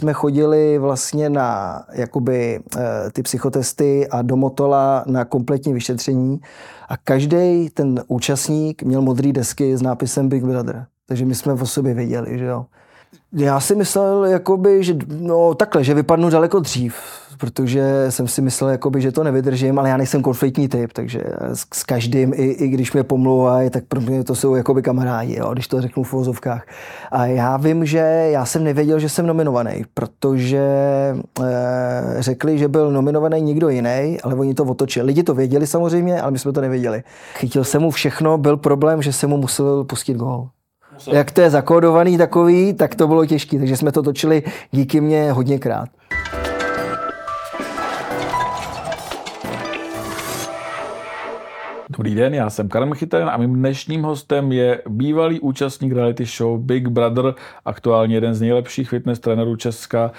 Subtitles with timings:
[0.00, 6.40] jsme chodili vlastně na jakoby eh, ty psychotesty a do Motola na kompletní vyšetření
[6.88, 10.86] a každý ten účastník měl modré desky s nápisem Big Brother.
[11.06, 12.66] Takže my jsme o sobě věděli, že jo.
[13.32, 16.94] Já si myslel, jakoby, že no takhle, že vypadnu daleko dřív,
[17.38, 21.66] protože jsem si myslel, jakoby, že to nevydržím, ale já nejsem konfliktní typ, takže s,
[21.74, 25.52] s každým, i, i když mě pomlouvají, tak pro mě to jsou jakoby kamarádi, jo,
[25.52, 26.66] když to řeknu v vozovkách.
[27.10, 27.98] A já vím, že
[28.30, 31.52] já jsem nevěděl, že jsem nominovaný, protože e,
[32.18, 35.06] řekli, že byl nominovaný někdo jiný, ale oni to otočili.
[35.06, 37.02] Lidi to věděli samozřejmě, ale my jsme to nevěděli.
[37.34, 40.48] Chytil jsem mu všechno, byl problém, že jsem mu musel pustit gól
[41.12, 45.32] jak to je zakódovaný takový, tak to bylo těžké, takže jsme to točili díky mně
[45.32, 45.88] hodněkrát.
[51.96, 56.60] Dobrý den, já jsem Karel Chytaren a mým dnešním hostem je bývalý účastník reality show
[56.60, 60.10] Big Brother, aktuálně jeden z nejlepších fitness trenérů Česka,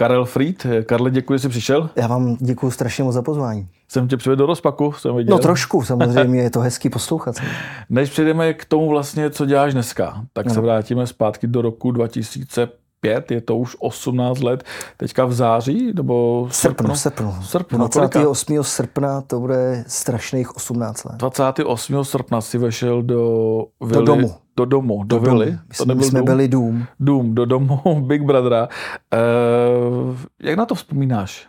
[0.00, 0.66] Karel Fried.
[0.86, 1.90] Karle, děkuji, že jsi přišel.
[1.96, 3.68] Já vám děkuji strašně moc za pozvání.
[3.88, 5.36] Jsem tě přivedl do rozpaku, jsem viděl.
[5.36, 7.34] No trošku, samozřejmě, je to hezký poslouchat.
[7.90, 10.54] Než přejdeme k tomu vlastně, co děláš dneska, tak no.
[10.54, 14.64] se vrátíme zpátky do roku 2005, je to už 18 let,
[14.96, 16.96] teďka v září, nebo v srpnu?
[16.96, 17.78] Srpnu, srpnu.
[17.78, 18.56] 28.
[18.56, 21.16] No, srpna to bude strašných 18 let.
[21.16, 22.04] 28.
[22.04, 24.34] srpna si vešel do vily, do domu.
[24.60, 25.46] Do domu, do, do vily.
[25.46, 25.58] Domu.
[25.76, 26.26] To nebyl jsme dům.
[26.26, 26.86] byli dům.
[27.00, 28.68] Dům, do domu Big Brothera.
[28.68, 31.48] Uh, jak na to vzpomínáš?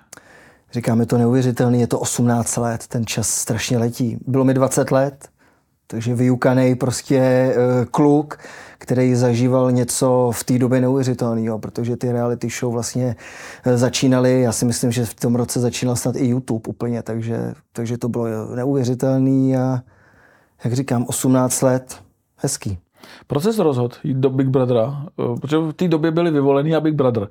[0.71, 4.17] Říkám, je to neuvěřitelný, je to 18 let, ten čas strašně letí.
[4.27, 5.27] Bylo mi 20 let,
[5.87, 8.37] takže vyukaný prostě uh, kluk,
[8.77, 13.15] který zažíval něco v té době neuvěřitelného, protože ty reality show vlastně
[13.65, 17.53] uh, začínaly, já si myslím, že v tom roce začínal snad i YouTube úplně, takže,
[17.73, 19.79] takže to bylo neuvěřitelný a
[20.63, 21.95] jak říkám, 18 let,
[22.35, 22.77] hezký.
[23.27, 25.05] Proč jsi rozhodl jít do Big Brothera?
[25.41, 27.27] Protože v té době byli vyvolený a Big Brother.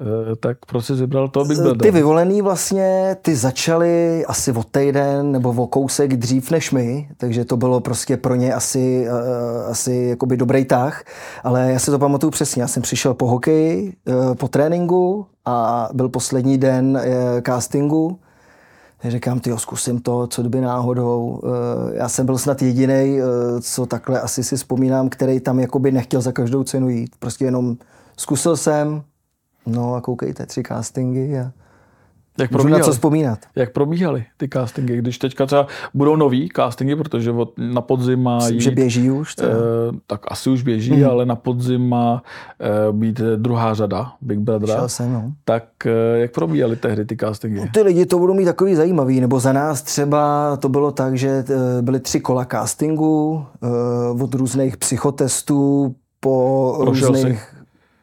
[0.00, 1.76] Eh, tak proč jsi vybral to Big Brother?
[1.76, 7.44] Ty vyvolený vlastně, ty začaly asi o týden nebo o kousek dřív než my, takže
[7.44, 11.04] to bylo prostě pro ně asi, uh, asi jakoby dobrý tah,
[11.44, 13.96] ale já si to pamatuju přesně, já jsem přišel po hokeji,
[14.38, 17.00] po tréninku a byl poslední den
[17.46, 18.18] castingu,
[19.08, 21.40] Říkám, ty zkusím to, co kdyby náhodou.
[21.92, 23.18] Já jsem byl snad jediný,
[23.60, 27.16] co takhle asi si vzpomínám, který tam jakoby nechtěl za každou cenu jít.
[27.18, 27.76] Prostě jenom
[28.16, 29.02] zkusil jsem,
[29.66, 31.52] No a koukejte, tři castingy a
[32.38, 33.38] jak Můžu na co vzpomínat.
[33.56, 38.36] Jak probíhaly ty castingy, když teďka třeba budou nový castingy, protože od, na podzim má
[38.36, 39.34] Myslím, jít, že běží už.
[39.40, 39.44] Eh,
[40.06, 41.10] tak asi už běží, mm.
[41.10, 42.22] ale na podzim má
[42.60, 44.80] eh, být druhá řada Big Brother.
[44.86, 45.32] jsem, no.
[45.44, 47.60] Tak eh, jak probíhaly tehdy ty castingy?
[47.60, 51.18] No, ty lidi to budou mít takový zajímavý, nebo za nás třeba to bylo tak,
[51.18, 57.53] že eh, byly tři kola castingu eh, od různých psychotestů po Prošel různých...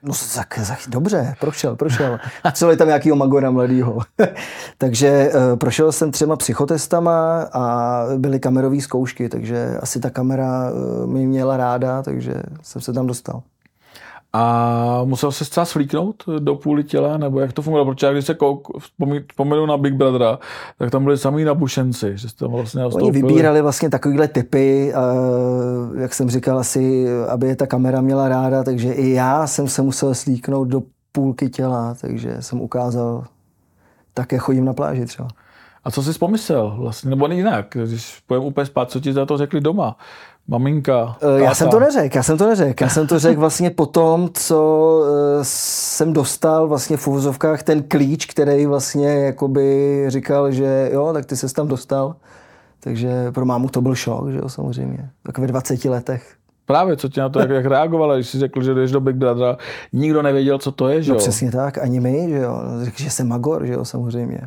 [0.03, 2.19] No tak, tak dobře, prošel, prošel.
[2.53, 3.99] Celý tam nějakýho magora mladýho.
[4.77, 11.07] takže uh, prošel jsem třema psychotestama a byly kamerové zkoušky, takže asi ta kamera uh,
[11.07, 13.41] mě měla ráda, takže jsem se tam dostal.
[14.33, 17.93] A musel se třeba svlíknout do půly těla, nebo jak to fungovalo?
[17.93, 18.67] Protože když se kouk,
[19.29, 20.39] vzpomenu na Big Brothera,
[20.77, 24.93] tak tam byli samý nabušenci, že jste vlastně Oni vybírali vlastně takovýhle typy,
[25.97, 29.81] jak jsem říkal, asi, aby je ta kamera měla ráda, takže i já jsem se
[29.81, 30.81] musel slíknout do
[31.11, 33.23] půlky těla, takže jsem ukázal,
[34.13, 35.27] také chodím na pláži třeba.
[35.83, 39.37] A co jsi pomyslel vlastně, nebo jinak, když pojem úplně spát, co ti za to
[39.37, 39.97] řekli doma?
[40.47, 41.35] Maminka, táta.
[41.37, 42.83] Eh, já jsem to neřekl, já jsem to neřekl.
[42.83, 47.83] Já jsem to řekl vlastně po tom, co eh, jsem dostal vlastně v uvozovkách ten
[47.83, 52.15] klíč, který vlastně jakoby říkal, že jo, tak ty se tam dostal.
[52.79, 55.09] Takže pro mámu to byl šok, že jo, samozřejmě.
[55.23, 56.35] Tak ve 20 letech.
[56.65, 59.15] Právě, co ti na to, jak, jak reagovala, když jsi řekl, že jdeš do Big
[59.15, 59.57] Brother,
[59.93, 61.17] nikdo nevěděl, co to je, že no, jo?
[61.17, 62.61] No přesně tak, ani my, že jo.
[62.83, 64.41] Řekl, že jsem magor, že jo, samozřejmě.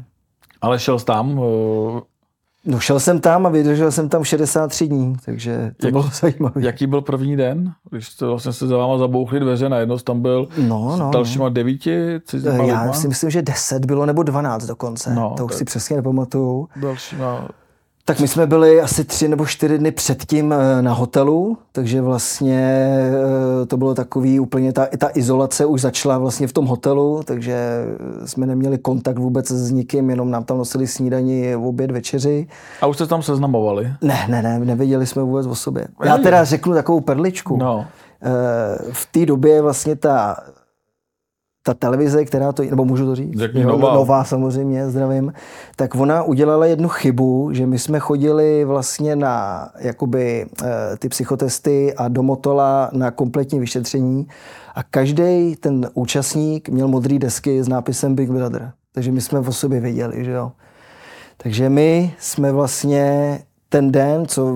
[0.60, 2.00] Ale šel jsi tam, eh,
[2.66, 6.60] No šel jsem tam a vydržel jsem tam 63 dní, takže to Jak, bylo zajímavé.
[6.60, 10.48] Jaký byl první den, když jste vlastně se za váma zabouchli dveře, najednou tam byl
[10.58, 11.50] no, no, s dalšíma no.
[11.50, 12.20] devíti
[12.66, 16.68] Já si myslím, že 10 bylo nebo 12 dokonce, no, to už si přesně nepamatuju.
[16.76, 17.48] Dalšíma
[18.06, 22.88] tak my jsme byli asi tři nebo čtyři dny předtím eh, na hotelu, takže vlastně
[23.62, 27.84] eh, to bylo takový úplně, ta, ta izolace už začala vlastně v tom hotelu, takže
[28.24, 32.46] jsme neměli kontakt vůbec s nikým, jenom nám tam nosili snídaní, oběd, večeři.
[32.80, 33.92] A už jste tam seznamovali?
[34.02, 35.86] Ne, ne, ne, nevěděli jsme vůbec o sobě.
[36.04, 37.56] Já teda řeknu takovou perličku.
[37.56, 37.86] No.
[38.22, 40.36] Eh, v té době vlastně ta
[41.66, 43.94] ta televize, která to, nebo můžu to říct, Řekni nová.
[43.94, 45.32] nová samozřejmě, zdravím,
[45.76, 51.94] tak ona udělala jednu chybu, že my jsme chodili vlastně na jakoby eh, ty psychotesty
[51.94, 54.26] a do Motola na kompletní vyšetření
[54.74, 58.72] a každý ten účastník měl modré desky s nápisem Big Brother.
[58.92, 60.52] Takže my jsme o sobě věděli, že jo.
[61.36, 63.38] Takže my jsme vlastně
[63.74, 64.54] ten den, co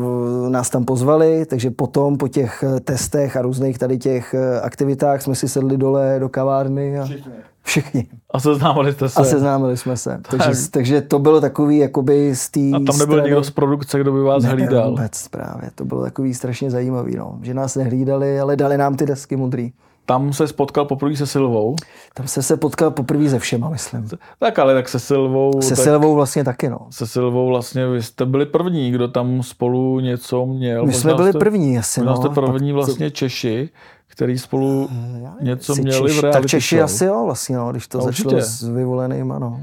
[0.49, 5.23] nás tam pozvali, takže potom po těch eh, testech a různých tady těch eh, aktivitách
[5.23, 7.33] jsme si sedli dole do kavárny a Všichni.
[7.63, 8.07] všichni.
[8.31, 9.21] A seznámili jste se.
[9.21, 10.21] A seznámili jsme se.
[10.31, 14.01] Takže, takže to bylo takový jakoby z té A tam nebyl strany- někdo z produkce,
[14.01, 14.91] kdo by vás Nebyl hlídal.
[14.91, 15.71] Vůbec právě.
[15.75, 17.39] To bylo takový strašně zajímavý, no.
[17.43, 19.73] že nás nehlídali, ale dali nám ty desky modrý.
[20.09, 21.77] Tam se spotkal poprvé se Silvou.
[22.15, 24.09] Tam se se potkal poprvé se všema, myslím.
[24.39, 26.79] Tak ale tak se Silvou, Se tak Silvou vlastně taky, no.
[26.91, 30.87] se Silvou vlastně vy jste byli první, kdo tam spolu něco měl.
[30.87, 32.17] My jsme byli jste, první asi, no.
[32.17, 33.69] jste první vlastně Češi,
[34.07, 34.89] který spolu
[35.23, 36.85] Já nevím, něco měli v Češi- reality Tak Češi show.
[36.85, 38.43] asi jo, vlastně, no, když to No, začalo určitě.
[38.51, 39.61] s vyvolenýma, no.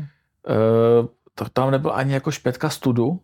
[0.50, 3.20] Eh, tak tam nebyl ani jako špětka studu.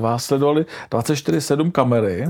[0.00, 2.26] Vás sledovali 24-7 kamery.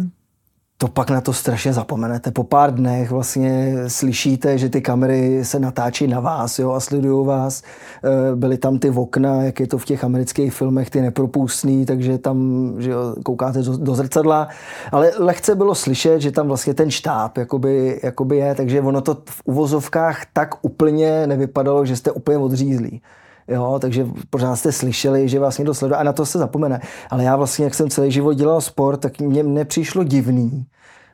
[0.81, 2.31] To pak na to strašně zapomenete.
[2.31, 7.27] Po pár dnech vlastně slyšíte, že ty kamery se natáčí na vás jo, a sledují
[7.27, 7.63] vás.
[8.05, 12.19] Eh, Byly tam ty okna, jak je to v těch amerických filmech, ty nepropustný, takže
[12.19, 12.39] tam
[12.79, 14.49] že jo, koukáte do, do zrcadla.
[14.93, 19.15] Ale lehce bylo slyšet, že tam vlastně ten štáb jakoby, jakoby je, takže ono to
[19.15, 23.03] v uvozovkách tak úplně nevypadalo, že jste úplně odřízlí.
[23.49, 26.81] Jo, takže pořád jste slyšeli, že vás někdo sleduje a na to se zapomene.
[27.11, 30.67] Ale já vlastně, jak jsem celý život dělal sport, tak mně nepřišlo divný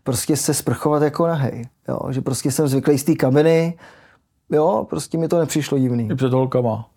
[0.04, 1.64] prostě se sprchovat jako nahej.
[1.88, 3.78] Jo, že prostě jsem zvyklý z té kabiny,
[4.50, 6.08] jo, prostě mi to nepřišlo divný.
[6.12, 6.88] I před holkama.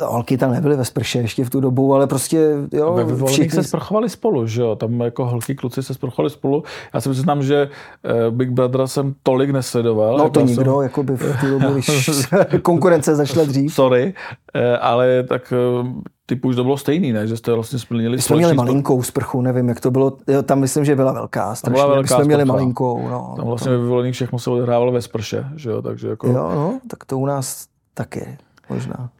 [0.00, 3.62] Holky tam nebyly ve sprše ještě v tu dobu, ale prostě, jo, Ve všichni, se
[3.62, 4.76] sprchovali spolu, že jo?
[4.76, 6.62] Tam jako holky, kluci se sprchovali spolu.
[6.94, 7.68] Já si přiznám, že
[8.04, 10.18] eh, Big Brother jsem tolik nesledoval.
[10.18, 12.20] no jako to já nikdo, Jsem, jako by v tu dobu, když
[12.62, 13.74] konkurence začala dřív.
[13.74, 14.14] sorry,
[14.54, 17.26] eh, ale tak eh, typu už to bylo stejný, ne?
[17.26, 20.60] Že jste vlastně splnili My jsme měli malinkou sprchu, nevím, jak to bylo, jo, tam
[20.60, 21.74] myslím, že byla velká, strašně.
[21.74, 23.34] byla My velká jsme měli malinkou, no.
[23.36, 25.82] Tam vlastně ve vyvolených všechno se odehrávalo ve sprše, že jo?
[25.82, 26.26] Takže jako...
[26.26, 28.38] Jo, no, tak to u nás taky,
[28.70, 29.10] možná.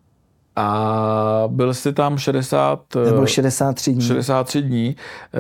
[0.59, 4.03] A byl jsi tam 60, To eh, bylo 63 dní.
[4.03, 4.97] 63 dní.
[5.35, 5.39] Eh,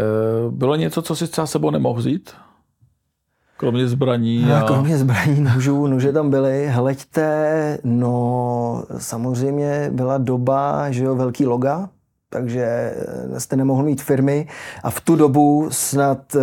[0.50, 2.30] Bylo něco, co si třeba sebou nemohl vzít?
[3.56, 4.62] Kromě zbraní No, a...
[4.62, 6.68] kromě zbraní nožů, nože tam byly.
[6.68, 11.88] Hleďte, no samozřejmě byla doba, že jo, velký loga,
[12.30, 12.94] takže
[13.38, 14.46] jste nemohl mít firmy
[14.82, 16.40] a v tu dobu snad eh,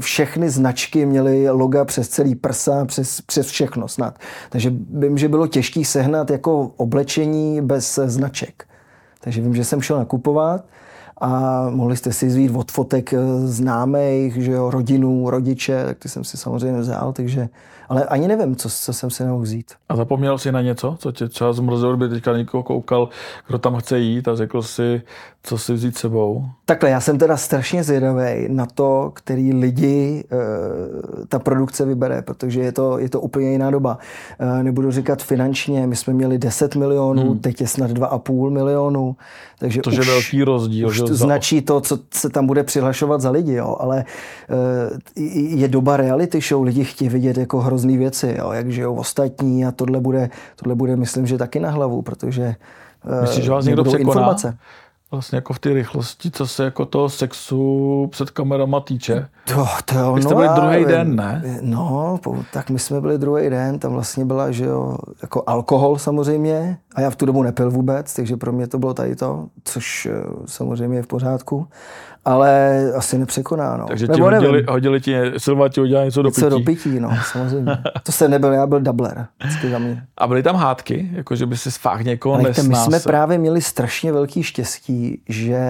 [0.00, 4.18] všechny značky měly loga přes celý prsa, přes, přes všechno snad.
[4.50, 8.64] Takže vím, že bylo těžké sehnat jako oblečení bez značek.
[9.20, 10.64] Takže vím, že jsem šel nakupovat
[11.20, 16.08] a mohli jste si zvít od fotek eh, známých, že jo, rodinu, rodiče, tak ty
[16.08, 17.48] jsem si samozřejmě vzal, takže,
[17.88, 19.72] ale ani nevím, co, co jsem si nemohl vzít.
[19.88, 23.08] A zapomněl jsi na něco, co tě třeba zmrzelo, kdyby teďka někoho koukal,
[23.46, 25.02] kdo tam chce jít a řekl si,
[25.42, 26.44] co si vzít sebou?
[26.64, 32.60] Takhle, já jsem teda strašně zvědavý na to, který lidi e, ta produkce vybere, protože
[32.60, 33.98] je to, je to úplně jiná doba.
[34.38, 37.38] E, nebudu říkat finančně, my jsme měli 10 milionů, hmm.
[37.38, 39.16] teď je snad 2,5 milionu,
[39.58, 40.88] takže To je už, velký rozdíl.
[40.88, 43.76] už že značí to, co se tam bude přihlašovat za lidi, jo.
[43.80, 44.04] ale
[45.16, 45.20] e,
[45.56, 48.52] je doba reality show, lidi chtějí vidět jako hrozný věci, jo.
[48.52, 53.20] jak žijou ostatní a tohle bude, tohle bude, myslím, že taky na hlavu, protože e,
[53.20, 54.00] Myslíš, že vás někdo překoná?
[54.00, 54.58] informace.
[55.10, 59.28] Vlastně jako v té rychlosti, co se jako toho sexu před kamerama týče.
[59.44, 61.58] To, to jo, Vy jste no, byli druhý den, ne?
[61.60, 62.20] No,
[62.52, 67.00] tak my jsme byli druhý den, tam vlastně byla, že jo, jako alkohol samozřejmě a
[67.00, 70.12] já v tu dobu nepil vůbec, takže pro mě to bylo tady to, což eh,
[70.46, 71.66] samozřejmě je v pořádku,
[72.28, 73.86] ale asi nepřekoná, no.
[73.86, 76.40] Takže ti Nebo hodili, nevím, hodili ti, Silva ti hodila něco do pití.
[76.40, 77.78] co do pití, no, samozřejmě.
[78.02, 80.02] To jsem nebyl, já byl doubler, vždycky za mě.
[80.16, 83.38] A byly tam hádky, jako že by si fakt někoho Ale víte, my jsme právě
[83.38, 85.60] měli strašně velký štěstí, že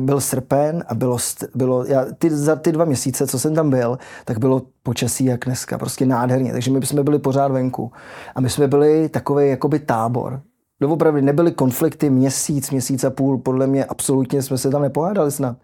[0.00, 1.18] byl srpen a bylo,
[1.54, 5.44] bylo já, ty, za ty dva měsíce, co jsem tam byl, tak bylo počasí jak
[5.44, 7.92] dneska, prostě nádherně, takže my jsme byli pořád venku.
[8.34, 10.40] A my jsme byli takový jakoby tábor.
[10.82, 15.56] Doopravdy nebyly konflikty měsíc, měsíc a půl, podle mě absolutně jsme se tam nepohádali snad.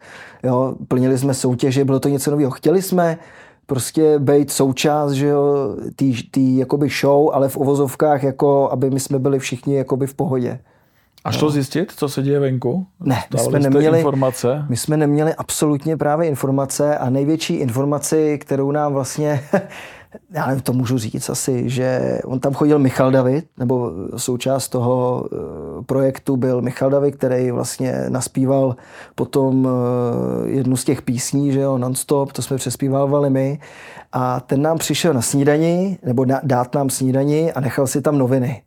[0.42, 2.50] Jo, plnili jsme soutěže, bylo to něco nového.
[2.50, 3.18] Chtěli jsme
[3.66, 9.00] prostě být součást, že jo, tý, tý jakoby show, ale v uvozovkách, jako aby my
[9.00, 10.60] jsme byli všichni jakoby v pohodě.
[11.28, 12.86] A šlo zjistit, co se děje venku?
[13.00, 14.64] Ne, my jsme neměli- informace.
[14.68, 19.40] My jsme neměli absolutně právě informace a největší informaci, kterou nám vlastně,
[20.30, 25.24] já nevím, to můžu říct asi, že on tam chodil Michal David, nebo součást toho
[25.32, 25.36] eh,
[25.86, 28.76] projektu byl Michal Davy, který vlastně naspíval
[29.14, 33.58] potom eh, jednu z těch písní, že jo, non-stop, to jsme přespívávali my.
[34.12, 38.62] A ten nám přišel na snídani, nebo dát nám snídani a nechal si tam noviny.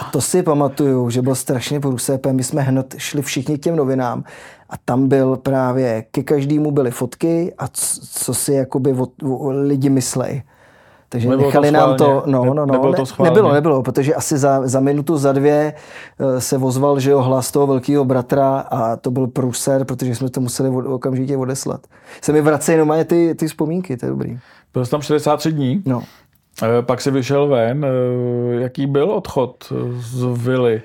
[0.00, 2.36] A to si pamatuju, že byl strašně průsepem.
[2.36, 4.24] My jsme hned šli všichni k těm novinám
[4.70, 9.50] a tam byl právě, ke každému byly fotky a co, co si jakoby o, o,
[9.50, 10.42] lidi myslej.
[11.08, 14.38] Takže nebylo nechali to nám to, no, no, no, nebylo, to nebylo, nebylo, protože asi
[14.38, 15.74] za, za minutu, za dvě
[16.18, 20.30] eh, se ozval, že jo, hlas toho velkého bratra a to byl průser, protože jsme
[20.30, 21.86] to museli okamžitě odeslat.
[22.22, 24.38] Se mi vracejí normálně ty, ty vzpomínky, to je dobrý.
[24.72, 25.82] Byl jsi tam 63 dní.
[25.86, 26.02] No.
[26.62, 27.86] Eh, pak si vyšel ven.
[27.86, 30.82] Eh, jaký byl odchod z vily?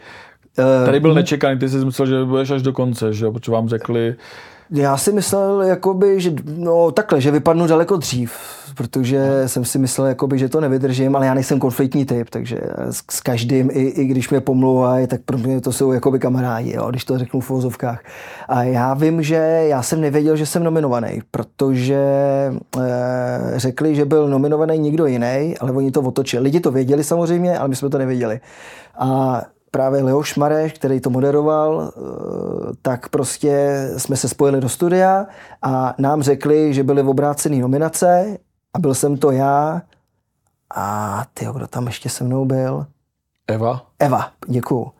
[0.85, 3.31] Tady byl nečekaný, ty jsi myslel, že budeš až do konce, že jo?
[3.31, 4.15] protože vám řekli,
[4.71, 8.33] já si myslel, jakoby, že no takhle, že vypadnu daleko dřív,
[8.75, 12.59] protože jsem si myslel, jakoby, že to nevydržím, ale já nejsem konfliktní typ, takže
[12.89, 16.73] s, s každým, i, i když mě pomlouvají, tak pro mě to jsou jakoby kamarádi,
[16.75, 18.03] jo, když to řeknu v vozovkách.
[18.47, 19.35] A já vím, že
[19.67, 22.89] já jsem nevěděl, že jsem nominovaný, protože e,
[23.55, 26.43] řekli, že byl nominovaný někdo jiný, ale oni to otočili.
[26.43, 28.39] Lidi to věděli samozřejmě, ale my jsme to nevěděli.
[28.97, 32.01] A právě Leoš Mareš, který to moderoval, eh,
[32.81, 35.25] tak prostě jsme se spojili do studia
[35.61, 38.37] a nám řekli, že byly obrácené nominace
[38.73, 39.81] a byl jsem to já
[40.75, 42.85] a ty, kdo tam ještě se mnou byl?
[43.47, 43.81] Eva?
[43.99, 44.91] Eva, děkuju.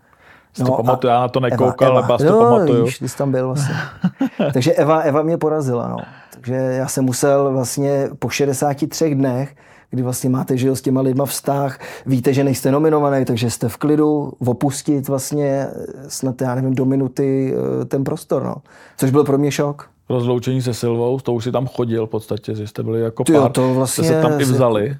[0.60, 2.86] No, to pamatuju, já na to nekoukal, ale vás to no, pamatuju.
[2.86, 3.76] Víš, ty jsi tam byl vlastně.
[4.54, 5.98] Takže Eva, Eva mě porazila, no.
[6.34, 9.56] Takže já jsem musel vlastně po 63 dnech
[9.92, 13.70] kdy vlastně máte že jo, s těma lidma vztah, víte, že nejste nominovaný, takže jste
[13.70, 15.68] v klidu, opustit vlastně
[16.08, 18.56] snad, já nevím, do minuty eh, ten prostor, no.
[18.98, 19.90] Což byl pro mě šok.
[20.10, 23.36] Rozloučení se Silvou, to už si tam chodil v podstatě, že jste byli jako pár,
[23.36, 24.96] jo, to vlastně jste se tam i vzali.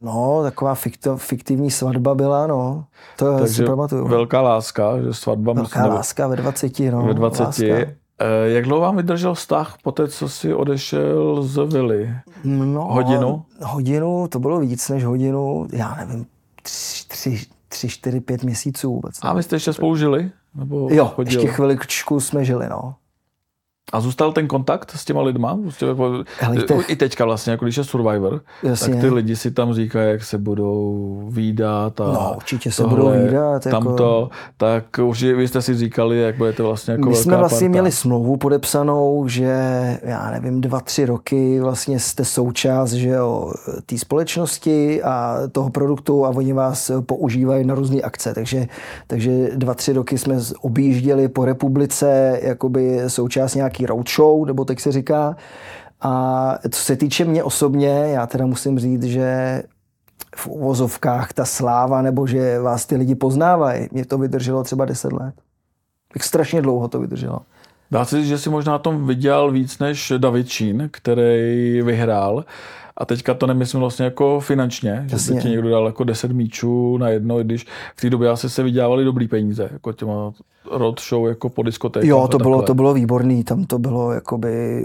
[0.00, 0.74] No, taková
[1.16, 2.84] fiktivní svatba byla, no.
[3.18, 4.08] To Takže si pamatuju.
[4.08, 5.52] velká láska, že svatba...
[5.52, 7.02] Velká myslím, láska ve 20, no.
[7.02, 7.42] Ve 20.
[7.42, 7.64] Láska.
[8.18, 12.14] Eh, jak dlouho vám vydržel vztah po té, co si odešel z vily?
[12.44, 13.44] No, hodinu?
[13.62, 16.26] Hodinu, to bylo víc než hodinu, já nevím,
[16.62, 19.14] tři, tři, tři čtyři, pět měsíců vůbec.
[19.22, 20.30] A vy jste ještě spolu žili?
[20.54, 21.40] Nebo jo, chodil?
[21.40, 22.94] ještě chviličku jsme žili, no.
[23.92, 25.58] A zůstal ten kontakt s těma lidma?
[26.52, 28.92] Jako, I teďka vlastně, jako když je Survivor, Jasně.
[28.92, 32.00] tak ty lidi si tam říkají, jak se budou výdat.
[32.00, 33.62] A no, určitě se tohle, budou výdat.
[33.70, 34.30] Tamto, jako...
[34.56, 37.70] tak už vy jste si říkali, jak budete vlastně jako My jsme vlastně parta.
[37.70, 39.54] měli smlouvu podepsanou, že
[40.02, 43.52] já nevím, dva, tři roky vlastně jste součást že jo,
[43.86, 48.34] té společnosti a toho produktu a oni vás používají na různé akce.
[48.34, 48.66] Takže,
[49.06, 54.92] takže dva, tři roky jsme objížděli po republice jakoby součást nějaký roadshow, nebo tak se
[54.92, 55.36] říká.
[56.00, 59.62] A co se týče mě osobně, já teda musím říct, že
[60.36, 65.12] v uvozovkách ta sláva, nebo že vás ty lidi poznávají, mě to vydrželo třeba 10
[65.12, 65.34] let.
[66.12, 67.38] Tak strašně dlouho to vydrželo.
[67.90, 72.44] Dá se říct, že si možná tom viděl víc než David Čín, který vyhrál.
[72.96, 75.34] A teďka to nemyslím vlastně jako finančně, Jasně.
[75.34, 78.62] že ti někdo dal jako 10 míčů na jedno, když v té době asi se
[78.62, 80.32] vydělávali dobrý peníze, jako těma
[80.70, 82.08] roadshow jako po diskotékách.
[82.08, 84.84] Jo, to bylo, to bylo výborný, tam to bylo jakoby,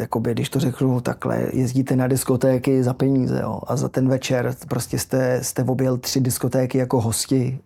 [0.00, 4.54] jakoby, když to řeknu takhle, jezdíte na diskotéky za peníze jo, a za ten večer
[4.68, 7.58] prostě jste, jste objel tři diskotéky jako hosti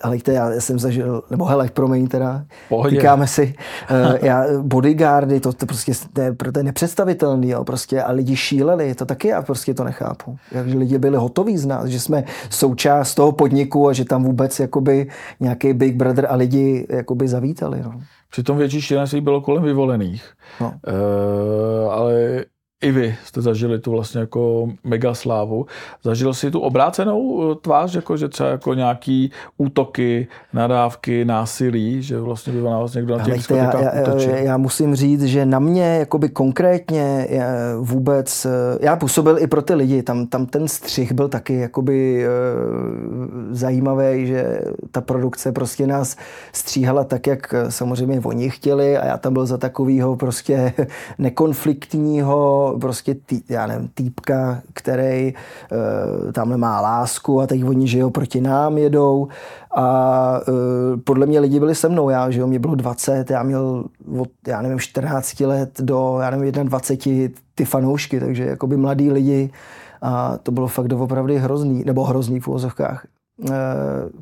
[0.00, 2.96] ale já jsem zažil, nebo hele, promiň teda, Pohodě.
[2.96, 3.54] říkáme si,
[3.90, 8.94] uh, já, bodyguardy, to, to prostě to, to je nepředstavitelný, jo, prostě, a lidi šíleli,
[8.94, 10.36] to taky já prostě to nechápu.
[10.52, 14.60] Jak lidi byli hotoví z nás, že jsme součást toho podniku a že tam vůbec
[14.60, 15.08] jakoby
[15.40, 17.82] nějaký Big Brother a lidi jakoby zavítali.
[17.84, 18.00] No.
[18.30, 20.30] Přitom větší šílenství bylo kolem vyvolených.
[20.60, 20.66] No.
[20.66, 22.44] Uh, ale
[22.82, 25.66] i vy jste zažili tu vlastně jako mega slávu.
[26.02, 32.20] Zažil si tu obrácenou eh, tvář, jako že třeba jako nějaký útoky, nadávky, násilí, že
[32.20, 35.96] vlastně by na vás někdo na těch já, já, já, musím říct, že na mě
[35.98, 37.28] jakoby konkrétně
[37.80, 42.26] vůbec, eh, já působil i pro ty lidi, tam, tam ten střih byl taky jakoby
[43.50, 44.60] zajímavý, že
[44.90, 46.16] ta produkce prostě nás
[46.52, 50.72] stříhala tak, jak samozřejmě oni chtěli a já tam byl za takovýho prostě
[51.18, 57.98] nekonfliktního prostě tý, já nevím, týpka, který uh, tamhle má lásku a teď oni, že
[57.98, 59.28] jo, proti nám jedou
[59.74, 63.42] a uh, podle mě lidi byli se mnou, já, že jo, mě bylo 20, já
[63.42, 63.84] měl
[64.18, 69.50] od, já nevím, 14 let do, já nevím, 21 ty fanoušky, takže jakoby mladí lidi
[70.02, 73.06] a to bylo fakt doopravdy hrozný, nebo hrozný v úvozovkách.
[73.38, 73.48] Uh,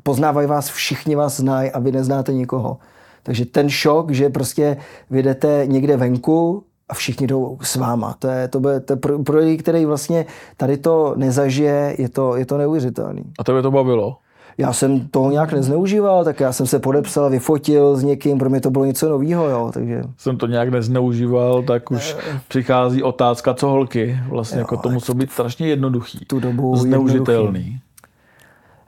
[0.03, 2.77] poznávají vás, všichni vás znají a vy neznáte nikoho.
[3.23, 4.77] Takže ten šok, že prostě
[5.09, 8.15] vydete někde venku a všichni jdou s váma.
[8.19, 10.25] To je, to bude, to je pro, pro lidi, který vlastně
[10.57, 13.23] tady to nezažije, je to, je to neuvěřitelný.
[13.39, 14.17] A tebe to bavilo?
[14.57, 18.61] já jsem toho nějak nezneužíval, tak já jsem se podepsal, vyfotil s někým, pro mě
[18.61, 20.01] to bylo něco nového, jo, takže...
[20.17, 24.89] Jsem to nějak nezneužíval, tak už uh, přichází otázka, co holky, vlastně jo, jako to
[24.89, 26.25] muselo být strašně jednoduchý.
[26.27, 27.59] Tu dobu Zneužitelný.
[27.59, 27.90] Jednoduchý.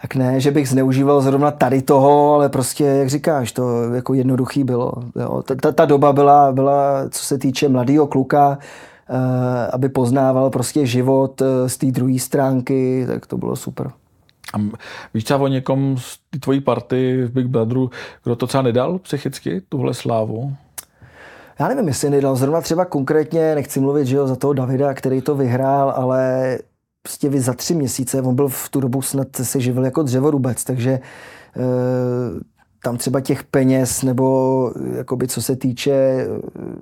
[0.03, 4.63] Tak ne, že bych zneužíval zrovna tady toho, ale prostě, jak říkáš, to jako jednoduchý
[4.63, 4.91] bylo.
[5.15, 5.43] Jo.
[5.45, 8.57] Ta, ta, ta doba byla, byla, co se týče mladého kluka,
[9.10, 9.17] uh,
[9.72, 13.91] aby poznával prostě život uh, z té druhé stránky, tak to bylo super.
[14.53, 14.57] A
[15.13, 17.89] víš třeba o někom z tvojí party v Big Brotheru,
[18.24, 20.53] kdo to třeba nedal psychicky, tuhle slávu?
[21.60, 25.22] Já nevím, jestli nedal zrovna třeba konkrétně, nechci mluvit že jo, za toho Davida, který
[25.22, 26.57] to vyhrál, ale
[27.03, 30.63] prostě vy za tři měsíce, on byl v tu dobu snad se živil jako dřevorubec,
[30.63, 31.00] takže e,
[32.83, 36.27] tam třeba těch peněz nebo jakoby co se týče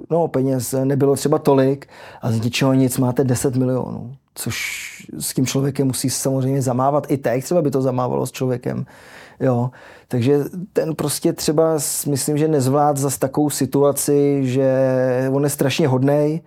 [0.10, 1.88] no peněz nebylo třeba tolik
[2.22, 4.56] a z ničeho nic máte 10 milionů, což
[5.20, 8.86] s tím člověkem musí samozřejmě zamávat i teď třeba by to zamávalo s člověkem.
[9.40, 9.72] Jo.
[10.08, 10.40] Takže
[10.74, 14.70] ten prostě třeba myslím, že nezvlád za takovou situaci, že
[15.32, 16.42] on je strašně hodnej,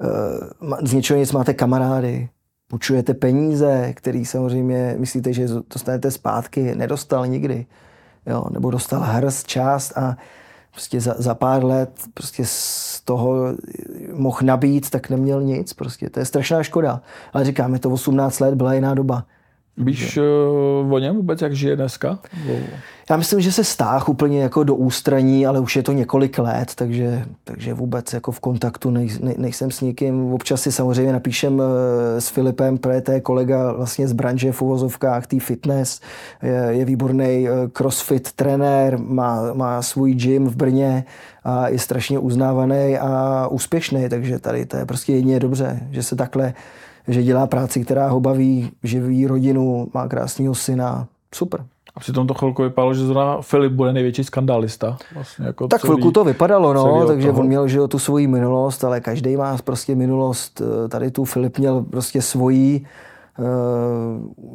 [0.00, 2.28] eh, z ničeho nic máte kamarády,
[2.68, 7.66] půjčujete peníze, který samozřejmě myslíte, že dostanete zpátky, nedostal nikdy.
[8.26, 10.16] Jo, nebo dostal hrst část a
[10.70, 13.34] prostě za, za pár let prostě z toho
[14.12, 15.72] mohl nabít, tak neměl nic.
[15.72, 17.02] Prostě to je strašná škoda.
[17.32, 19.24] Ale říkám, je to 18 let, byla jiná doba.
[19.78, 22.18] Víš uh, o něm vůbec, jak žije dneska?
[23.10, 26.72] Já myslím, že se stáh úplně jako do ústraní, ale už je to několik let,
[26.74, 30.32] takže, takže vůbec jako v kontaktu nej, ne, nejsem s nikým.
[30.32, 31.64] Občas si samozřejmě napíšem uh,
[32.18, 36.00] s Filipem, protože to je kolega vlastně z branže v uvozovkách, tý fitness,
[36.42, 41.04] je, je výborný uh, crossfit trenér, má, má svůj gym v Brně
[41.44, 46.16] a je strašně uznávaný a úspěšný, takže tady to je prostě jedině dobře, že se
[46.16, 46.54] takhle
[47.08, 51.06] že dělá práci, která ho baví, živí rodinu, má krásného syna.
[51.34, 51.64] Super.
[51.98, 54.96] A přitom to chvilku vypadalo, že zrovna Filip bude největší skandálista.
[55.14, 57.40] Vlastně jako tak celý, chvilku to vypadalo, no, takže toho.
[57.40, 60.62] on měl že tu svoji minulost, ale každý má prostě minulost.
[60.84, 62.84] Eh, tady tu Filip měl prostě svoji,
[63.38, 63.42] eh,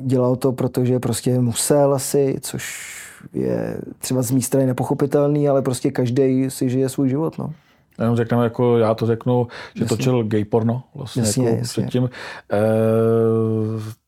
[0.06, 2.94] dělal to, protože prostě musel asi, což
[3.34, 7.38] je třeba z mé strany nepochopitelný, ale prostě každý si žije svůj život.
[7.38, 7.54] No.
[8.00, 9.98] Jenom řekneme, jako já to řeknu, že jasně.
[9.98, 11.84] točil gay porno vlastně jasně, jako jasně.
[11.84, 12.10] předtím.
[12.52, 12.60] E,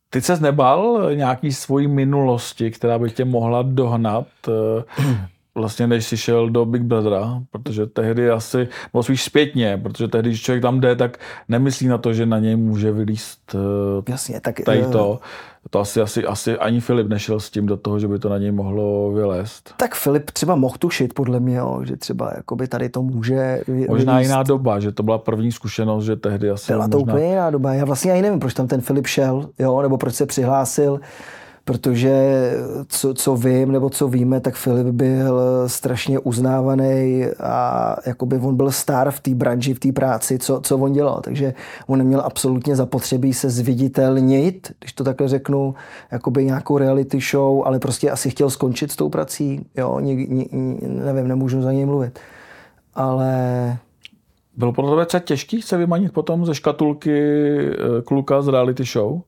[0.09, 4.83] ty se nebal nějaký svojí minulosti, která by tě mohla dohnat, e,
[5.55, 10.29] vlastně než jsi šel do Big Brothera, protože tehdy asi, nebo spíš zpětně, protože tehdy,
[10.29, 11.17] když člověk tam jde, tak
[11.49, 15.19] nemyslí na to, že na něj může vylíst e, Jasně, tak, tady to
[15.69, 18.37] to asi, asi, asi ani Filip nešel s tím do toho, že by to na
[18.37, 19.73] něj mohlo vylézt.
[19.77, 23.89] Tak Filip třeba mohl tušit, podle mě, jo, že třeba jakoby tady to může vylíst.
[23.89, 27.13] Možná jiná doba, že to byla první zkušenost, že tehdy asi Byla to možná...
[27.13, 27.73] úplně jiná doba.
[27.73, 30.99] Já vlastně ani nevím, proč tam ten Filip šel, jo, nebo proč se přihlásil
[31.65, 32.13] protože
[32.87, 38.71] co, co vím, nebo co víme, tak Filip byl strašně uznávaný a jakoby on byl
[38.71, 41.21] star v té branži, v té práci, co, co on dělal.
[41.23, 41.53] Takže
[41.87, 45.75] on neměl absolutně zapotřebí se zviditelnit, když to takhle řeknu,
[46.11, 49.65] jakoby nějakou reality show, ale prostě asi chtěl skončit s tou prací.
[49.77, 50.45] Jo, ně, ně,
[50.81, 52.19] nevím, nemůžu za něj mluvit.
[52.93, 53.77] Ale
[54.57, 57.19] bylo pro tebe třeba těžký se vymanit potom ze škatulky
[57.69, 59.21] eh, kluka z reality show?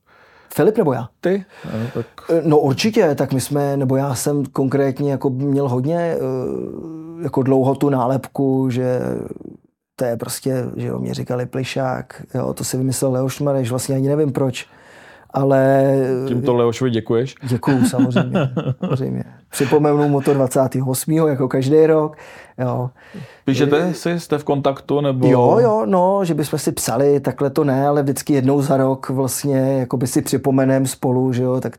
[0.54, 1.10] Filip nebo já?
[1.22, 1.46] Ty?
[1.66, 2.08] No, tak...
[2.44, 6.20] no určitě, tak my jsme, nebo já jsem konkrétně jako měl hodně eh,
[7.24, 9.00] jako dlouho tu nálepku, že
[9.96, 13.96] to je prostě, že jo, mě říkali plišák, jo, to si vymyslel Leoš Mareš, vlastně
[13.96, 14.68] ani nevím proč.
[15.38, 15.94] Ale...
[16.28, 17.36] Tímto Leošovi děkuješ?
[17.44, 18.40] Děkuju, samozřejmě.
[18.80, 19.24] samozřejmě.
[19.50, 21.12] Připomenu mu to 28.
[21.12, 22.18] jako každý rok.
[22.58, 22.90] Jo.
[23.46, 25.02] Píšete si, jste v kontaktu?
[25.02, 25.28] Nebo...
[25.28, 29.10] Jo, jo, no, že bychom si psali, takhle to ne, ale vždycky jednou za rok
[29.10, 31.74] vlastně jako by si připomenem spolu, že jo, tak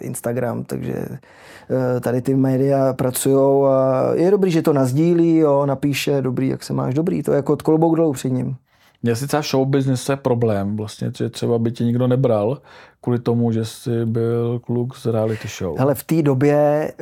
[0.00, 6.22] Instagram, takže eh, tady ty média pracují a je dobrý, že to nazdílí, jo, napíše,
[6.22, 8.56] dobrý, jak se máš, dobrý, to je jako od klobouk dolů před ním.
[9.02, 12.58] Měl si třeba show business je problém, vlastně, že třeba by tě nikdo nebral
[13.00, 15.80] kvůli tomu, že jsi byl kluk z reality show.
[15.80, 16.92] Ale v té době e,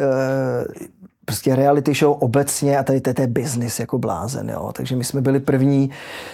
[1.25, 4.71] prostě reality show obecně a tady to je business jako blázen, jo.
[4.73, 5.91] Takže my jsme byli první,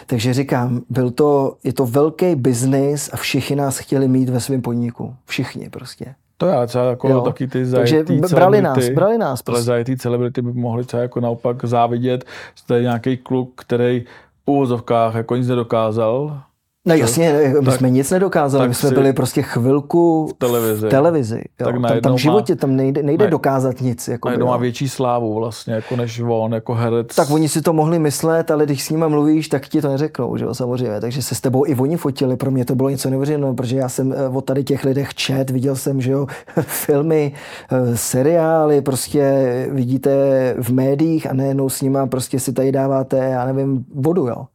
[0.07, 4.63] takže říkám, byl to, je to velký business a všichni nás chtěli mít ve svém
[4.63, 5.15] podniku.
[5.25, 6.15] Všichni prostě.
[6.37, 7.21] To já třeba jako jo.
[7.21, 9.43] taky ty zajetý Takže brali nás, brali nás.
[9.43, 9.63] Prostě.
[9.63, 12.25] zajetý celebrity by mohli třeba jako naopak závidět,
[12.55, 14.05] že to je nějaký kluk, který
[14.45, 16.43] v úvozovkách jako nic nedokázal,
[16.87, 20.87] No jasně, my tak, jsme nic nedokázali, my jsme byli prostě chvilku v televizi.
[20.87, 21.67] V televizi jo.
[21.67, 24.09] Tak tam, tam v životě tam nejde, nejde dokázat nic.
[24.09, 27.15] Jako najednou má větší slávu vlastně, jako než on, jako herec.
[27.15, 30.37] Tak oni si to mohli myslet, ale když s nimi mluvíš, tak ti to neřeknou,
[30.37, 31.01] že jo, samozřejmě.
[31.01, 33.89] Takže se s tebou i oni fotili, pro mě to bylo něco neuvěřitelného, protože já
[33.89, 36.27] jsem eh, o tady těch lidech čet, viděl jsem, že jo,
[36.61, 37.33] filmy,
[37.73, 40.11] eh, seriály, prostě vidíte
[40.59, 44.47] v médiích a nejenom s nima prostě si tady dáváte, já nevím, vodu, jo.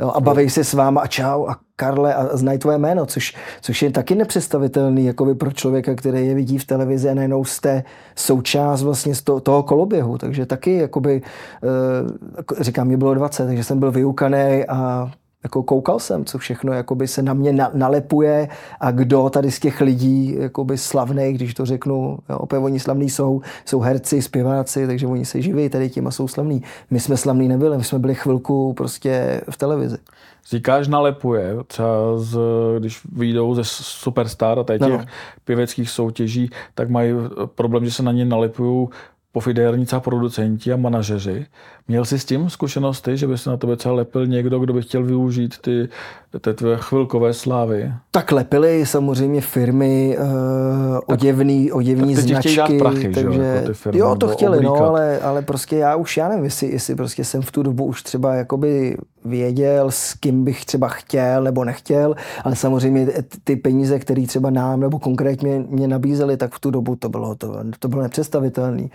[0.00, 3.34] Jo, a baví se s váma a čau a Karle a znají tvoje jméno, což,
[3.60, 7.84] což je taky nepředstavitelný jakoby pro člověka, který je vidí v televizi a najednou jste
[8.14, 10.18] součást vlastně z toho, toho koloběhu.
[10.18, 11.22] Takže taky, jakoby,
[11.64, 15.10] eh, říkám, mě bylo 20, takže jsem byl vyukaný a
[15.46, 18.48] jako koukal jsem, co všechno jakoby se na mě na, nalepuje
[18.80, 23.10] a kdo tady z těch lidí jakoby slavný, když to řeknu, jo, opět oni slavní
[23.10, 26.62] jsou, jsou herci, zpěváci, takže oni se živí tady tím a jsou slavní.
[26.90, 29.98] My jsme slavní nebyli, my jsme byli chvilku prostě v televizi.
[30.50, 32.38] Říkáš nalepuje, třeba z,
[32.78, 35.04] když vyjdou ze Superstar a těch no.
[35.44, 37.12] pěveckých soutěží, tak mají
[37.54, 38.88] problém, že se na ně nalepují
[39.36, 41.46] pofidérní třeba producenti a manažeři.
[41.88, 44.82] Měl jsi s tím zkušenosti, že by se na tebe třeba lepil někdo, kdo by
[44.82, 45.88] chtěl využít ty,
[46.40, 47.92] ty tvé chvilkové slávy?
[48.10, 52.56] Tak lepily samozřejmě firmy, uh, oděvný, oděvný tak značky.
[52.56, 55.96] Dát prachy, takže, že, jako ty firmy, jo, to chtěli, no, ale, ale prostě já
[55.96, 58.96] už, já nevím, jestli, jestli prostě jsem v tu dobu už třeba jakoby
[59.28, 63.06] věděl, s kým bych třeba chtěl nebo nechtěl, ale samozřejmě
[63.44, 67.34] ty peníze, které třeba nám nebo konkrétně mě nabízely, tak v tu dobu to bylo,
[67.34, 68.88] to, to bylo nepředstavitelné.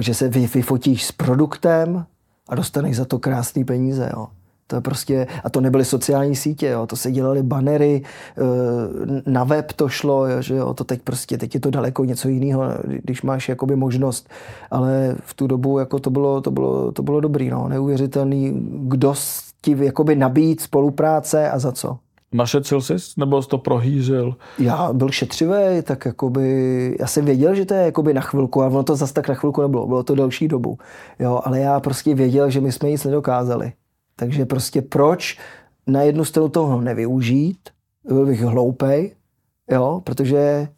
[0.00, 2.06] že se vyfotíš s produktem,
[2.48, 4.10] a dostaneš za to krásné peníze.
[4.12, 4.26] Jo.
[4.66, 6.86] To je prostě, a to nebyly sociální sítě, jo.
[6.86, 11.38] to se dělaly banery, eh, na web to šlo, jo, že jo, to teď prostě,
[11.38, 12.62] teď je to daleko něco jiného,
[13.02, 14.28] když máš jakoby možnost,
[14.70, 18.52] ale v tu dobu jako to bylo, to bylo, to bylo dobrý, no, neuvěřitelný,
[18.88, 19.14] kdo
[19.64, 21.98] ti jakoby nabít spolupráce a za co.
[22.32, 24.36] Našetřil jsi, nebo jsi to prohýřil?
[24.58, 28.66] Já byl šetřivý, tak jakoby, já jsem věděl, že to je jakoby na chvilku, a
[28.66, 30.78] ono to zase tak na chvilku nebylo, bylo to delší dobu.
[31.18, 33.72] Jo, ale já prostě věděl, že my jsme nic nedokázali.
[34.16, 35.38] Takže prostě proč
[35.86, 37.58] na jednu stranu toho nevyužít,
[38.04, 39.14] byl bych hloupej,
[39.70, 40.68] jo, protože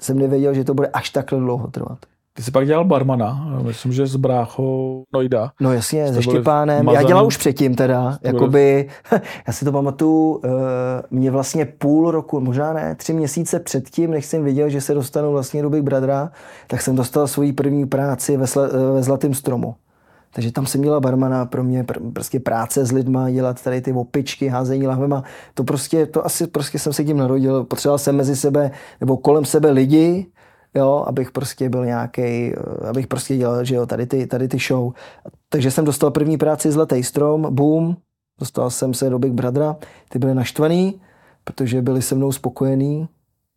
[0.00, 1.98] jsem nevěděl, že to bude až takhle dlouho trvat.
[2.36, 5.50] Ty jsi pak dělal barmana, myslím, že s bráchou Noida.
[5.60, 6.88] No jasně, se Štěpánem.
[6.88, 8.88] Já dělal už předtím teda, jakoby,
[9.46, 10.40] já si to pamatuju, uh,
[11.10, 15.32] mě vlastně půl roku, možná ne, tři měsíce předtím, než jsem viděl, že se dostanu
[15.32, 16.30] vlastně do Big Brothera,
[16.66, 19.74] tak jsem dostal svoji první práci ve, sl- ve Zlatém stromu.
[20.32, 23.92] Takže tam jsem měla barmana, pro mě pr- prostě práce s lidma, dělat tady ty
[23.92, 25.22] opičky, házení lahvema.
[25.54, 27.64] To prostě, to asi prostě jsem se tím narodil.
[27.64, 28.70] Potřeboval jsem mezi sebe,
[29.00, 30.26] nebo kolem sebe lidi,
[30.76, 34.58] jo, abych prostě byl nějaký, eh, abych prostě dělal, že jo, tady ty, tady ty
[34.58, 34.92] show.
[35.48, 37.96] Takže jsem dostal první práci Zlatý strom, boom,
[38.40, 39.76] dostal jsem se do Big Brothera,
[40.08, 41.00] ty byli naštvaný,
[41.44, 43.08] protože byli se mnou spokojení,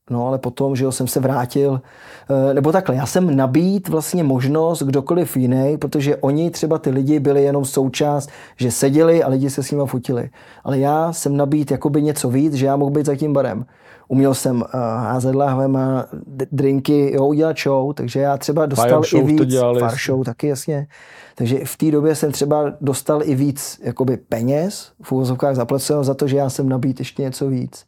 [0.10, 1.82] No ale potom, že jo, jsem se vrátil,
[2.30, 7.20] eh, nebo takhle, já jsem nabít vlastně možnost kdokoliv jiný, protože oni třeba ty lidi
[7.20, 10.30] byli jenom součást, že seděli a lidi se s nimi fotili.
[10.64, 13.66] Ale já jsem nabít jakoby něco víc, že já mohl být za tím barem.
[14.12, 16.06] Uměl jsem uh, házet lahvema,
[16.52, 19.56] drinky, jo, udělat show, takže já třeba dostal Fire i víc.
[19.78, 20.88] Fire show taky, jasně.
[21.36, 26.14] Takže v té době jsem třeba dostal i víc jakoby peněz, v úvozovkách zaplaceno za
[26.14, 27.86] to, že já jsem nabít ještě něco víc.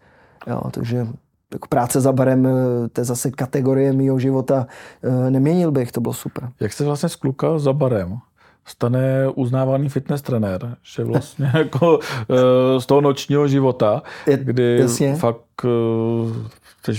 [0.47, 1.07] Jo, takže
[1.53, 4.67] jako práce za barem, eh, to je zase kategorie mého života,
[5.03, 6.49] eh, neměnil bych, to bylo super.
[6.59, 8.17] Jak se vlastně z kluka za barem
[8.71, 14.01] stane uznávaný fitness trenér, že vlastně jako eh, z toho nočního života,
[14.35, 15.15] kdy jasně.
[15.15, 15.65] fakt
[16.85, 16.91] jsi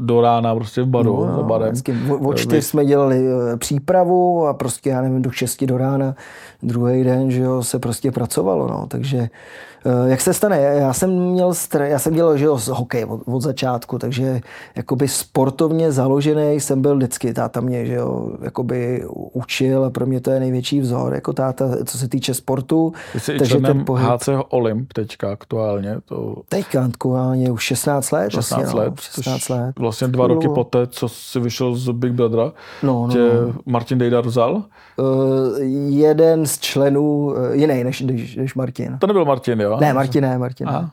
[0.00, 1.74] do rána prostě v baru, no, za barem.
[2.20, 3.26] O čtyř jsme dělali
[3.56, 6.14] přípravu a prostě, já nevím, do šesti do rána,
[6.62, 9.28] druhý den, že jo, se prostě pracovalo, no, takže
[9.77, 10.60] Eh, jak se stane?
[10.60, 14.40] Já jsem měl, já jsem dělal že jo, hokej od, od, začátku, takže
[14.76, 17.34] jakoby sportovně založený jsem byl vždycky.
[17.34, 21.84] Táta mě že jo, jakoby učil a pro mě to je největší vzor, jako táta,
[21.84, 22.92] co se týče sportu.
[23.12, 24.08] Ty jsi takže ten pohyb...
[24.08, 25.96] HC Olymp teďka aktuálně.
[26.04, 26.36] To...
[26.48, 28.30] Teďka aktuálně už 16 let.
[28.30, 28.90] 16 vlastně, let.
[28.90, 29.78] No, 16 let.
[29.78, 33.54] Vlastně dva roky poté, co jsi vyšel z Big Brothera, no, no, tě no.
[33.66, 34.62] Martin Dejdar vzal?
[34.96, 38.98] Uh, jeden z členů, uh, jiný než, než, než Martin.
[38.98, 39.67] To nebyl Martin, jo?
[39.80, 40.68] Ne, Martin ne, Martin.
[40.68, 40.90] Aha.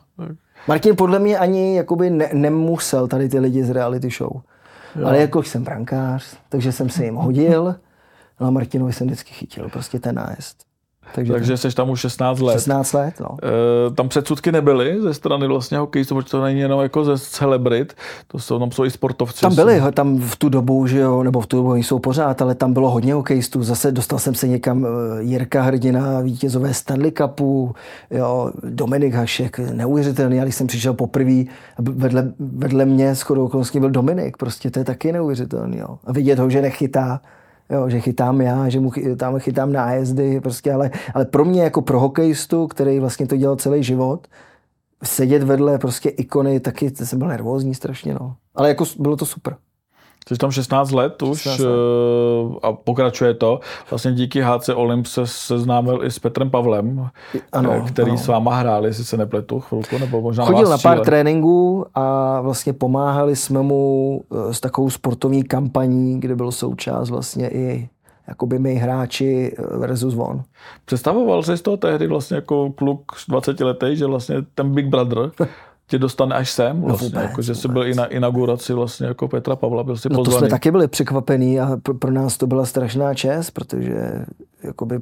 [0.68, 4.30] Martin podle mě ani jakoby ne, nemusel tady ty lidi z reality show.
[4.96, 5.06] Jo.
[5.06, 7.76] Ale jako jsem brankář, takže jsem se jim hodil.
[8.40, 10.64] No a Martinovi jsem vždycky chytil prostě ten nájezd.
[11.16, 12.52] Takže, takže jsi tam už 16 let.
[12.52, 13.36] 16 let, no.
[13.42, 17.94] E, tam předsudky nebyly ze strany vlastně hokejistů, protože to není jenom jako ze celebrit,
[18.28, 19.40] to jsou, tam jsou i sportovci.
[19.40, 22.54] Tam byli, tam v tu dobu, že jo, nebo v tu dobu jsou pořád, ale
[22.54, 23.62] tam bylo hodně hokejistů.
[23.62, 27.74] Zase dostal jsem se někam eh, Jirka Hrdina, vítězové Stanley Cupu,
[28.10, 30.40] jo, Dominik Hašek, neuvěřitelný.
[30.40, 31.44] Když jsem přišel poprvé,
[31.78, 35.78] vedle, vedle mě skoro okolností byl Dominik, prostě to je taky neuvěřitelný.
[35.78, 35.98] Jo.
[36.04, 37.20] A vidět ho, že nechytá,
[37.70, 41.82] jo, že chytám já, že mu tam chytám nájezdy, prostě, ale, ale pro mě jako
[41.82, 44.26] pro hokejistu, který vlastně to dělal celý život,
[45.04, 48.36] sedět vedle prostě ikony, taky jsem byl nervózní strašně, no.
[48.54, 49.56] Ale jako bylo to super.
[50.28, 51.68] Jsi tam 16 let už 16 let.
[51.68, 53.60] Eh, a pokračuje to.
[53.90, 57.08] Vlastně díky HC Olymp se seznámil i s Petrem Pavlem,
[57.52, 58.18] ano, eh, který ano.
[58.18, 62.40] s váma hrál, jestli se nepletu chvilku, nebo možná Chodil na, na pár tréninků a
[62.40, 67.88] vlastně pomáhali jsme mu eh, s takovou sportovní kampaní, kde byl součást vlastně i
[68.28, 70.42] jakoby my hráči versus von.
[70.84, 75.30] Představoval jsi to tehdy vlastně jako kluk 20 letý, že vlastně ten Big Brother
[75.86, 78.72] tě dostane až sem, no vlastně, no vůbec, jako, že jsi byl i na inauguraci
[78.72, 80.34] vlastně jako Petra Pavla, byl si no pozvaný.
[80.34, 84.24] to jsme taky byli překvapení a pro, pro nás to byla strašná čest, protože
[84.62, 85.00] jakoby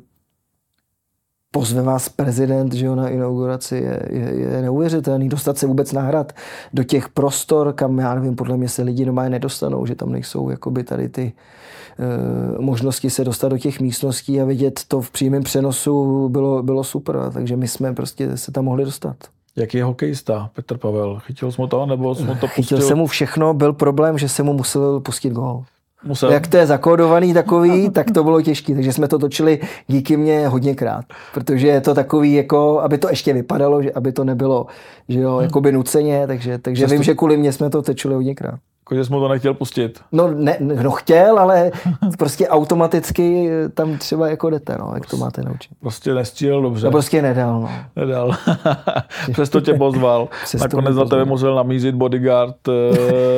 [1.55, 5.29] pozve vás prezident že jo, na inauguraci, je, je, je neuvěřitelný.
[5.29, 6.33] Dostat se vůbec na hrad
[6.73, 10.51] do těch prostor, kam, já nevím, podle mě se lidi doma nedostanou, že tam nejsou
[10.51, 15.43] jakoby tady ty e, možnosti se dostat do těch místností a vidět to v přímém
[15.43, 17.17] přenosu bylo, bylo super.
[17.33, 19.17] Takže my jsme prostě se tam mohli dostat.
[19.57, 21.19] Jaký je hokejista Petr Pavel?
[21.19, 22.63] Chytil jsi mu to, nebo jsi mu to pustil?
[22.63, 25.65] Chytil jsem mu všechno, byl problém, že jsem mu musel pustit gol.
[26.05, 26.33] Musel.
[26.33, 28.75] Jak to je zakódovaný takový, tak to bylo těžké.
[28.75, 31.05] Takže jsme to točili díky mně hodněkrát.
[31.35, 34.67] Protože je to takový, jako, aby to ještě vypadalo, že aby to nebylo
[35.09, 35.43] že jo, hmm.
[35.43, 36.27] jakoby nuceně.
[36.27, 38.61] Takže, takže vím, že kvůli mě jsme to točili hodněkrát.
[38.85, 40.01] Jako, že jsi mu to nechtěl pustit.
[40.13, 41.71] No, ne, no chtěl, ale
[42.19, 45.71] prostě automaticky tam třeba jako jdete, no, jak to máte naučit.
[45.81, 46.87] Prostě nestřílel dobře.
[46.87, 47.71] No prostě nedal, no.
[47.97, 48.37] Nedal.
[49.33, 50.29] Přesto tě pozval.
[50.45, 52.75] Přesto Nakonec za tebe musel namířit bodyguard uh,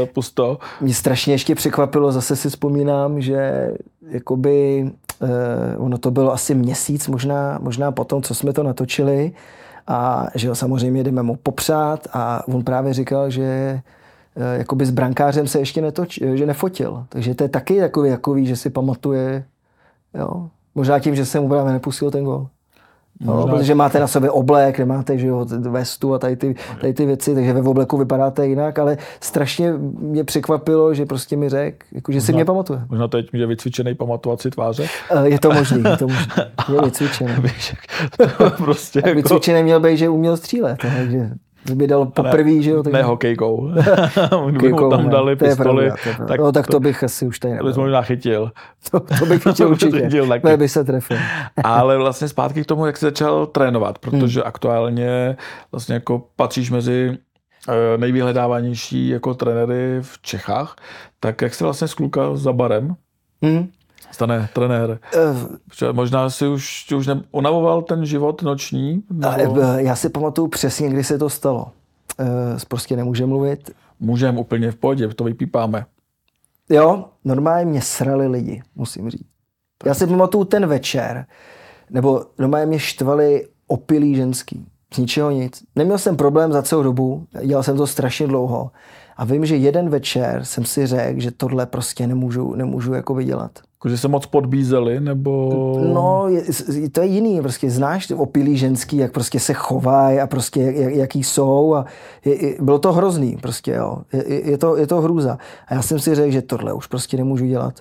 [0.14, 0.58] pusto.
[0.80, 3.70] Mě strašně ještě překvapilo, zase si vzpomínám, že
[4.08, 4.84] jakoby
[5.22, 5.28] uh,
[5.84, 9.32] ono to bylo asi měsíc, možná, možná potom, co jsme to natočili,
[9.86, 13.80] a že ho samozřejmě jdeme mu popřát a on právě říkal, že
[14.36, 17.04] jakoby s brankářem se ještě netoč, eh, že nefotil.
[17.08, 19.44] Takže to je taky takový, takový že si pamatuje,
[20.14, 20.48] jo.
[20.74, 22.48] Možná tím, že jsem mu právě nepustil ten gol.
[23.20, 27.06] No, protože máte na sobě oblek, nemáte že jo, vestu a tady ty, tady ty
[27.06, 32.12] věci, takže ve obleku vypadáte jinak, ale strašně mě překvapilo, že prostě mi řekl, jako,
[32.12, 32.80] že možná, si mě pamatuje.
[32.88, 34.86] Možná teď mě vycvičený pamatovat si tváře?
[35.10, 36.32] Eh, je to možný, je to možný.
[36.74, 37.32] Je vycvičený.
[38.56, 39.16] prostě jako...
[39.16, 41.30] Vycvičený měl být, že uměl střílet, takže
[41.74, 42.82] by dal poprvé, že jo?
[42.82, 42.92] Tak...
[42.92, 43.70] Ne hokejkou.
[44.32, 45.90] hokejkou tam dali pistoli.
[45.90, 47.64] Pravda, tak, no, tak to, to, bych asi už tady nebyl.
[47.64, 48.52] To bys možná chytil.
[48.90, 50.00] To, to bych chytil určitě.
[50.00, 50.56] chytil taky.
[50.56, 51.16] by se trefil.
[51.64, 54.48] Ale vlastně zpátky k tomu, jak jsi začal trénovat, protože hmm.
[54.48, 55.36] aktuálně
[55.72, 57.18] vlastně jako patříš mezi
[57.68, 60.76] eh, nejvyhledávanější jako trenéry v Čechách,
[61.20, 62.94] tak jak jsi vlastně sklukal za barem?
[63.42, 63.68] Hmm
[64.10, 64.98] stane trenér?
[65.82, 69.02] Uh, Možná si už, už unavoval ten život noční?
[69.36, 69.60] Nebo...
[69.60, 71.72] Já si pamatuju přesně, kdy se to stalo.
[72.20, 72.26] Uh,
[72.68, 73.70] prostě nemůže mluvit.
[74.00, 75.86] Můžeme úplně v pohodě, to vypípáme.
[76.68, 79.26] Jo, normálně mě srali lidi, musím říct.
[79.84, 81.26] Já si pamatuju ten večer,
[81.90, 84.66] nebo normálně mě štvali opilý ženský.
[84.94, 85.62] Z ničeho nic.
[85.76, 88.70] Neměl jsem problém za celou dobu, dělal jsem to strašně dlouho.
[89.16, 93.58] A vím, že jeden večer jsem si řekl, že tohle prostě nemůžu, nemůžu jako vydělat.
[93.76, 95.50] Jako, že se moc podbízeli, nebo...
[95.94, 96.42] No, je,
[96.90, 101.24] to je jiný, prostě znáš opilý ženský, jak prostě se chovají a prostě jak, jaký
[101.24, 101.84] jsou a
[102.24, 103.98] je, je, bylo to hrozný prostě, jo.
[104.12, 105.38] Je, je, to, je to hrůza.
[105.66, 107.74] A já jsem si řekl, že tohle už prostě nemůžu dělat.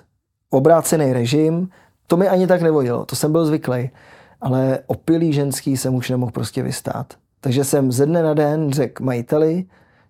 [0.50, 1.68] Obrácený režim,
[2.06, 3.90] to mi ani tak nevodilo, to jsem byl zvyklý.
[4.40, 7.14] Ale opilý ženský jsem už nemohl prostě vystát.
[7.40, 9.64] Takže jsem ze dne na den řekl majiteli,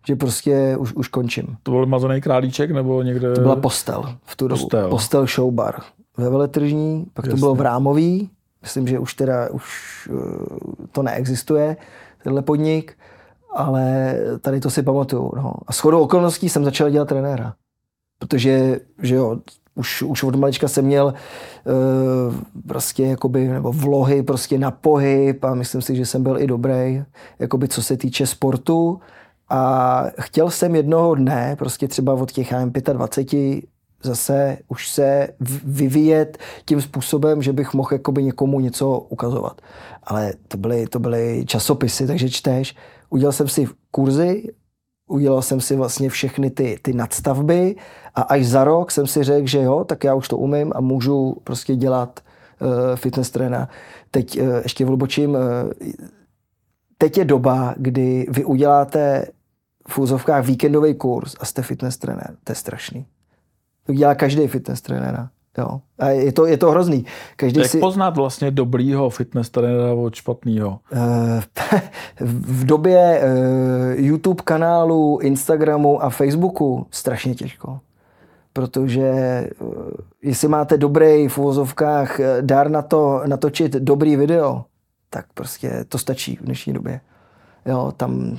[0.09, 1.57] že prostě už, už končím.
[1.63, 3.35] To byl mazaný králíček nebo někde?
[3.35, 4.63] To byla postel v tu dobu.
[4.63, 5.81] Postel, postel showbar
[6.17, 7.37] ve veletržní, pak Jasně.
[7.37, 8.31] to bylo v Rámový,
[8.63, 9.65] myslím, že už teda už
[10.13, 11.77] eh, to neexistuje,
[12.23, 12.99] tenhle podnik,
[13.55, 15.33] ale tady to si pamatuju.
[15.37, 15.53] No.
[15.67, 17.55] A shodou okolností jsem začal dělat trenéra.
[18.19, 19.39] Protože, že jo,
[19.75, 22.35] už, už od malička jsem měl uh,
[22.67, 27.03] prostě jakoby, nebo vlohy prostě na pohyb a myslím si, že jsem byl i dobrý,
[27.39, 29.01] jakoby co se týče sportu
[29.49, 32.55] a chtěl jsem jednoho dne, prostě třeba od těch
[32.93, 33.65] 25
[34.03, 35.29] zase už se
[35.65, 39.61] vyvíjet tím způsobem, že bych mohl jakoby někomu něco ukazovat.
[40.03, 42.75] Ale to byly, to byly časopisy, takže čteš.
[43.11, 44.43] Udělal jsem si kurzy,
[45.09, 47.77] udělal jsem si vlastně všechny ty, ty nadstavby
[48.15, 50.81] a až za rok jsem si řekl, že jo, tak já už to umím a
[50.81, 52.21] můžu prostě dělat
[52.95, 53.69] fitness trenéra.
[54.11, 55.39] Teď uh, ještě vlubočím, uh,
[56.99, 59.27] teď je doba, kdy vy uděláte
[59.89, 62.37] v úzovkách víkendový kurz a jste fitness trenér.
[62.45, 63.07] To je strašný.
[63.87, 65.29] To dělá každý fitness trenéra.
[65.59, 65.81] Jo.
[65.99, 67.05] A je to, je to hrozný.
[67.37, 67.79] Každý Jak si...
[67.79, 70.79] poznat vlastně dobrýho fitness trenéra od špatného?
[70.93, 71.43] Eh,
[72.21, 77.81] v době eh, YouTube kanálu, Instagramu a Facebooku strašně těžko.
[78.53, 79.51] Protože eh,
[80.23, 84.65] jestli máte dobrý v uvozovkách dár na to natočit dobrý video,
[85.11, 87.01] tak prostě to stačí v dnešní době.
[87.67, 88.39] Jo, tam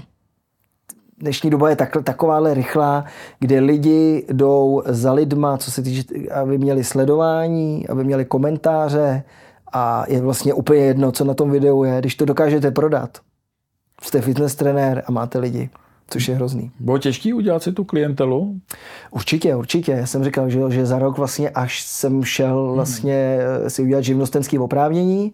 [1.17, 3.05] dnešní doba je tak, takováhle rychlá,
[3.39, 9.23] kde lidi jdou za lidma, co se týče, aby měli sledování, aby měli komentáře
[9.73, 11.99] a je vlastně úplně jedno, co na tom videu je.
[11.99, 13.17] Když to dokážete prodat,
[14.01, 15.69] jste fitness trenér a máte lidi,
[16.09, 16.71] což je hrozný.
[16.79, 18.55] Bylo těžké udělat si tu klientelu?
[19.11, 19.91] Určitě, určitě.
[19.91, 23.69] Já jsem říkal, že, že za rok vlastně, až jsem šel vlastně hmm.
[23.69, 25.33] si udělat živnostenské oprávnění,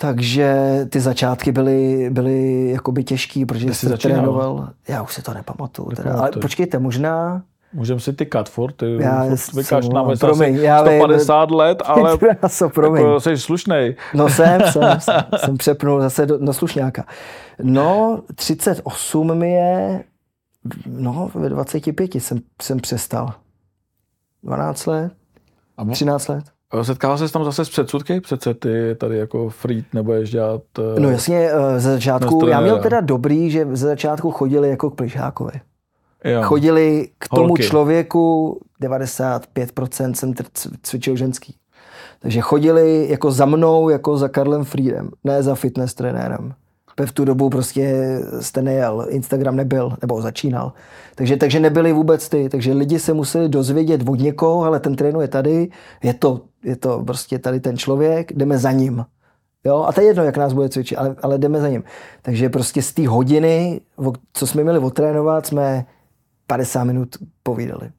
[0.00, 0.54] takže
[0.90, 4.68] ty začátky byly, byly jakoby těžký, protože jsi trénoval.
[4.88, 5.90] Já už si to nepamatuju.
[5.90, 6.14] Teda.
[6.14, 7.42] Ale počkejte, možná...
[7.72, 12.18] Můžeme si tykat furt, ty já vykáš nám promiň, já 150 vím, let, ale
[12.98, 13.96] jako jsi slušnej.
[14.14, 17.04] No jsem, jsem, jsem, jsem přepnul zase do, do slušňáka.
[17.62, 20.04] No, 38 mi je,
[20.86, 23.34] no, ve 25 jsem, jsem přestal.
[24.42, 25.12] 12 let,
[25.92, 26.44] 13 let.
[26.82, 28.20] Setkával se tam zase s předsudky?
[28.20, 30.62] Přece ty tady jako freed nebo ješ dělat...
[30.98, 34.94] No jasně, eh, ze začátku, já měl teda dobrý, že ze začátku chodili jako k
[34.94, 35.52] plišákovi.
[36.24, 36.42] Jo.
[36.42, 37.62] Chodili k tomu Holky.
[37.62, 40.34] člověku, 95% jsem
[40.82, 41.54] cvičil ženský.
[42.20, 46.54] Takže chodili jako za mnou, jako za Karlem Friedem, ne za fitness trenérem
[47.06, 50.72] v tu dobu prostě jste nejel, Instagram nebyl, nebo začínal.
[51.14, 55.20] Takže, takže nebyly vůbec ty, takže lidi se museli dozvědět od někoho, ale ten trénu
[55.20, 55.68] je tady,
[56.02, 59.04] je to, je to prostě tady ten člověk, jdeme za ním.
[59.64, 59.84] Jo?
[59.88, 61.84] A to je jedno, jak nás bude cvičit, ale, ale jdeme za ním.
[62.22, 63.80] Takže prostě z té hodiny,
[64.32, 65.86] co jsme měli otrénovat, jsme
[66.46, 67.90] 50 minut povídali.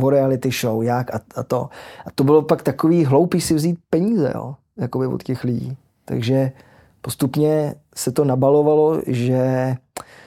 [0.00, 1.68] O reality show, jak a, a to.
[2.06, 4.54] A to bylo pak takový hloupý si vzít peníze, jo?
[4.76, 5.76] Jakoby od těch lidí.
[6.04, 6.52] Takže
[7.00, 9.74] postupně se to nabalovalo, že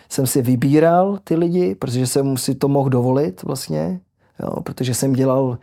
[0.09, 3.99] jsem si vybíral ty lidi, protože jsem si to mohl dovolit vlastně,
[4.39, 5.57] jo, protože jsem dělal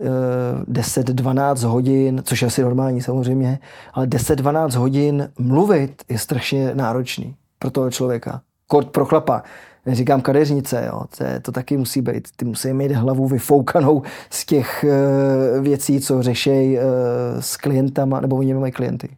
[0.00, 3.58] 10-12 eh, hodin, což je asi normální samozřejmě,
[3.92, 8.40] ale 10-12 hodin mluvit je strašně náročný pro toho člověka.
[8.66, 9.42] Kort pro chlapa
[9.86, 12.28] neříkám kadeřnice, jo, to, je, to taky musí být.
[12.36, 16.82] Ty musí mít hlavu vyfoukanou z těch uh, věcí, co řešejí uh,
[17.40, 19.08] s klientama, nebo oni mají klienty.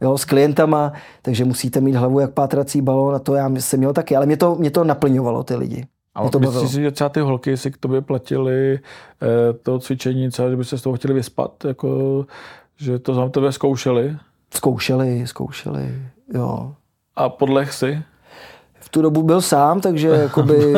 [0.00, 3.92] Jo, s klientama, takže musíte mít hlavu jak pátrací balón a to já jsem měl
[3.92, 5.86] taky, ale mě to, mě to naplňovalo ty lidi.
[6.14, 10.30] A to myslíš si, že třeba ty holky si k tobě platili eh, to cvičení,
[10.30, 12.26] třeba, že by se z toho chtěli vyspat, jako,
[12.76, 14.16] že to za tebe zkoušeli?
[14.54, 16.02] Zkoušeli, zkoušeli,
[16.34, 16.74] jo.
[17.16, 18.02] A podlech si?
[18.90, 20.72] V tu dobu byl sám, takže jakoby,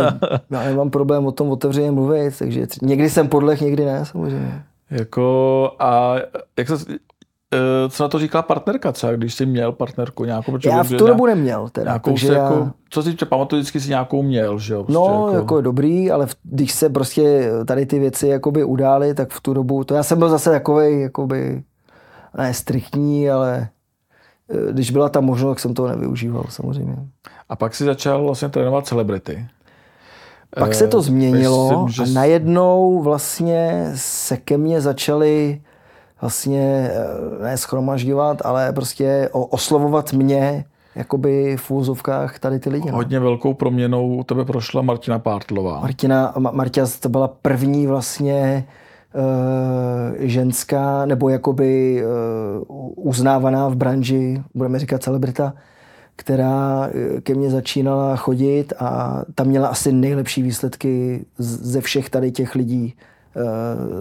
[0.51, 4.63] já nemám problém o tom otevřeně mluvit, takže někdy jsem podlech, někdy ne, samozřejmě.
[4.91, 6.15] Jako, a
[6.59, 6.75] jak se,
[7.55, 10.59] eh, co na to říká partnerka třeba, když jsi měl partnerku nějakou?
[10.65, 11.85] Já v tu dobu neměl teda.
[11.85, 12.43] Nějakou takže se, já...
[12.43, 14.85] jako, co si pamatuju, vždycky si nějakou měl, že jo?
[14.85, 15.37] Prostě no, jako...
[15.37, 19.55] jako dobrý, ale v, když se prostě tady ty věci jakoby udály, tak v tu
[19.55, 21.63] dobu, to já jsem byl zase takový, jakoby,
[22.39, 23.69] ne striktní, ale
[24.51, 26.97] eh, když byla ta možnost, tak jsem to nevyužíval samozřejmě.
[27.53, 29.47] A pak si začal vlastně trénovat celebrity.
[30.59, 32.13] Pak se to eh, změnilo Myslím, že...
[32.13, 35.61] a najednou vlastně se ke mně začali
[36.21, 42.91] vlastně eh, ne schromažďovat, ale prostě oslovovat mě jakoby v úzovkách tady ty lidi.
[42.91, 42.97] No.
[42.97, 45.81] Hodně velkou proměnou u tebe prošla Martina Pártlová.
[45.81, 48.67] Martina, Martina to byla první vlastně
[49.15, 49.23] uh,
[50.19, 52.03] ženská, nebo jakoby
[52.69, 55.53] uh, uznávaná v branži, budeme říkat celebrita,
[56.17, 62.33] která eh, ke mně začínala chodit a tam měla asi nejlepší výsledky ze všech tady
[62.33, 62.95] těch lidí,
[63.37, 63.41] eh,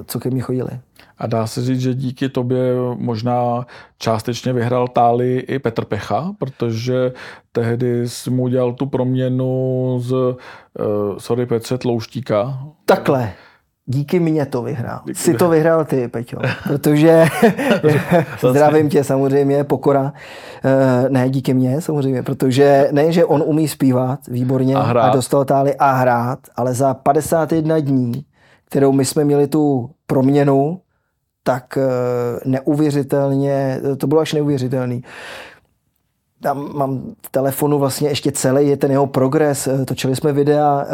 [0.05, 0.69] co ke mně chodili.
[1.17, 3.65] A dá se říct, že díky tobě možná
[3.97, 7.13] částečně vyhrál táli i Petr Pecha, protože
[7.51, 10.37] tehdy jsi mu udělal tu proměnu z, uh,
[11.17, 12.59] sorry Petře, Tlouštíka.
[12.85, 13.33] Takhle
[13.85, 15.01] díky mně to vyhrál.
[15.05, 15.19] Díky.
[15.19, 17.25] Si to vyhrál ty, Peťo, protože
[18.49, 20.01] zdravím tě samozřejmě, pokora.
[20.03, 25.03] Uh, ne, díky mně samozřejmě, protože ne, že on umí zpívat výborně a, hrát.
[25.03, 28.25] a dostal táli a hrát, ale za 51 dní,
[28.69, 30.81] kterou my jsme měli tu proměnu,
[31.43, 35.03] tak uh, neuvěřitelně, to bylo až neuvěřitelný.
[36.41, 39.67] Tam mám v telefonu vlastně ještě celý je ten jeho progres.
[39.67, 40.85] Eh, točili jsme videa,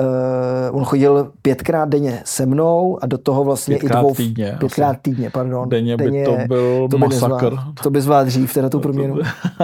[0.70, 4.16] uh, on chodil pětkrát denně se mnou a do toho vlastně pětkrát i dvou...
[4.16, 5.00] Týdně, pětkrát asi.
[5.02, 5.70] týdně, pardon.
[5.70, 7.44] Denně, denně by to byl to by masakr.
[7.44, 9.16] Nezvlád, to by zvládl dřív, teda tu proměnu.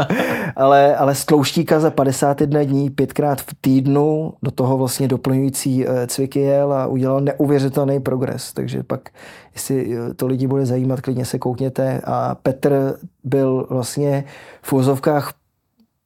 [0.55, 5.93] ale, ale z tlouštíka za 51 dní, pětkrát v týdnu, do toho vlastně doplňující uh,
[6.07, 8.53] cviky jel a udělal neuvěřitelný progres.
[8.53, 9.09] Takže pak,
[9.53, 12.01] jestli to lidi bude zajímat, klidně se koukněte.
[12.03, 14.23] A Petr byl vlastně
[14.61, 15.33] v úzovkách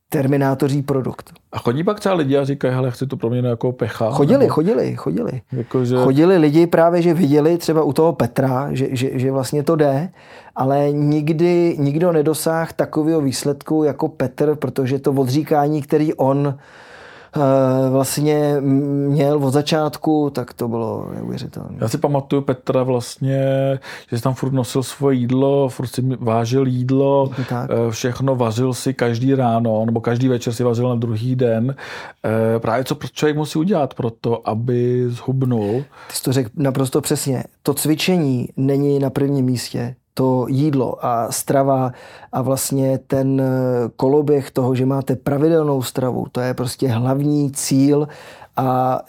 [0.09, 1.33] terminátoří produkt.
[1.51, 4.11] A chodí pak třeba lidi a říkají, hele, chci to proměnit jako pecha?
[4.11, 4.53] Chodili, nebo...
[4.53, 5.41] chodili, chodili.
[5.51, 5.95] Jako, že...
[5.95, 10.09] Chodili lidi právě, že viděli třeba u toho Petra, že, že, že vlastně to jde,
[10.55, 16.57] ale nikdy nikdo nedosáhl takového výsledku jako Petr, protože to odříkání, který on
[17.89, 18.55] vlastně
[19.07, 21.77] měl od začátku, tak to bylo neuvěřitelné.
[21.81, 23.39] Já si pamatuju Petra vlastně,
[24.09, 27.69] že si tam furt nosil svoje jídlo, furt si vážil jídlo, tak.
[27.71, 31.75] Eh, všechno vařil si každý ráno, nebo každý večer si vařil na druhý den.
[32.25, 35.83] Eh, právě co člověk musí udělat pro to, aby zhubnul.
[36.07, 37.43] Ty jsi to řekl naprosto přesně.
[37.63, 41.91] To cvičení není na prvním místě to jídlo a strava
[42.31, 43.45] a vlastně ten eh,
[43.95, 48.07] koloběh toho, že máte pravidelnou stravu, to je prostě hlavní cíl
[48.55, 49.01] a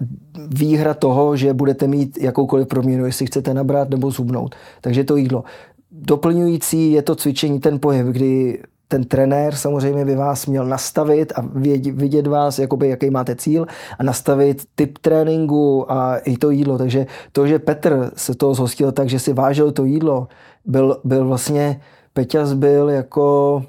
[0.49, 4.55] výhra toho, že budete mít jakoukoliv proměnu, jestli chcete nabrat nebo zhubnout.
[4.81, 5.45] Takže to jídlo.
[5.91, 11.45] Doplňující je to cvičení, ten pohyb, kdy ten trenér samozřejmě by vás měl nastavit a
[11.93, 13.67] vidět vás, jakoby, jaký máte cíl
[13.99, 16.79] a nastavit typ tréninku a i to jídlo.
[16.79, 20.29] Takže to, že Petr se toho zhostil tak, že si vážil to jídlo,
[20.65, 21.81] byl, byl vlastně,
[22.13, 23.63] Peťas byl jako,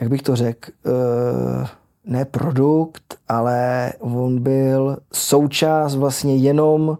[0.00, 1.66] jak bych to řekl, uh,
[2.04, 6.98] ne produkt, ale on byl součást vlastně jenom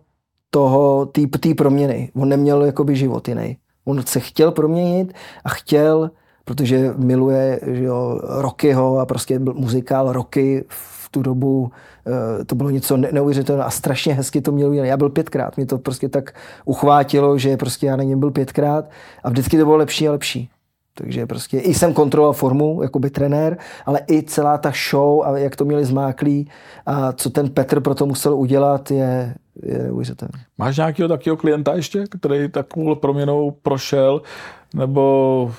[0.51, 1.07] toho,
[1.41, 2.11] té proměny.
[2.15, 3.57] On neměl jakoby život jiný.
[3.85, 5.13] On se chtěl proměnit
[5.45, 6.11] a chtěl,
[6.45, 11.71] protože miluje že jo, Rockyho a prostě byl muzikál Rocky v tu dobu
[12.07, 15.79] Eh, to bylo něco neuvěřitelného a strašně hezky to mělo Já byl pětkrát, mě to
[15.79, 16.35] prostě tak
[16.65, 18.91] uchvátilo, že prostě já na něm byl pětkrát
[19.25, 20.51] a vždycky to bylo lepší a lepší.
[20.95, 25.39] Takže prostě i jsem kontroloval formu, jako by trenér, ale i celá ta show a
[25.39, 26.49] jak to měli zmáklý
[26.87, 30.45] a co ten Petr pro to musel udělat, je, je neuvěřitelné.
[30.59, 34.23] Máš nějakého takového klienta ještě, který takovou proměnou prošel,
[34.75, 35.53] nebo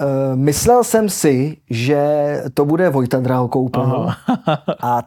[0.00, 4.10] Uh, myslel jsem si, že to bude Vojta Drahokoupel
[4.82, 5.02] a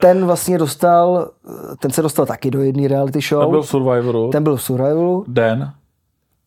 [0.00, 1.30] ten vlastně dostal,
[1.78, 3.40] ten se dostal taky do jedné reality show.
[3.40, 4.30] Ten byl v Survivoru.
[4.30, 5.24] Ten byl v Survivoru.
[5.28, 5.72] Den.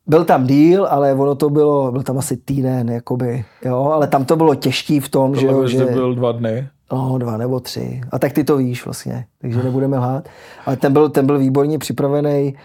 [0.07, 4.25] Byl tam díl, ale ono to bylo, byl tam asi týden, jakoby, jo, ale tam
[4.25, 5.85] to bylo těžký v tom, to že jo, že...
[5.85, 6.67] byl dva dny.
[6.91, 8.01] No, dva nebo tři.
[8.11, 10.29] A tak ty to víš vlastně, takže nebudeme lhát.
[10.65, 12.57] Ale ten byl, ten byl výborně připravený, eh,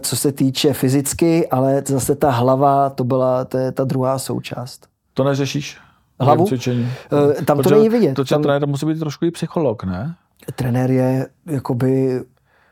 [0.00, 4.86] co se týče fyzicky, ale zase ta hlava, to byla to je ta druhá součást.
[5.14, 5.78] To neřešíš?
[6.20, 6.46] hlavu.
[6.46, 6.88] Cvičení.
[7.12, 8.14] Uh, tam Protože to není vidět.
[8.14, 8.42] To tam...
[8.42, 10.14] trenér musí být trošku i psycholog, ne?
[10.54, 12.20] Trenér je jakoby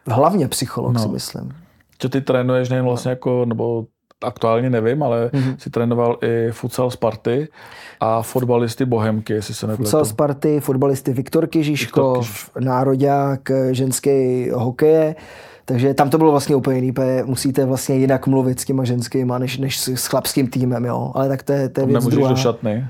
[0.06, 1.00] hlavně psycholog, no.
[1.00, 1.50] si myslím.
[2.02, 3.86] Že ty trénuješ nejen vlastně jako, nebo
[4.24, 5.56] aktuálně nevím, ale mm-hmm.
[5.56, 7.48] si trénoval i futsal Sparty
[8.00, 9.84] a fotbalisty Bohemky, jestli se nepletu.
[9.84, 13.40] Futsal Sparty, fotbalisty Viktor Kyžiškov, Viktor nároďák
[13.70, 15.16] ženské hokeje.
[15.68, 16.94] Takže tam to bylo vlastně úplně jiný,
[17.24, 21.12] musíte vlastně jinak mluvit s těma ženskýma, než, než s chlapským týmem, jo.
[21.14, 22.30] Ale tak to je, to je věc nemůžeš druhá.
[22.30, 22.88] do šatny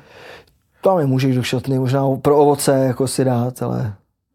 [0.82, 3.94] tam nemůžeš do šatny, možná pro ovoce jako si dát, ale,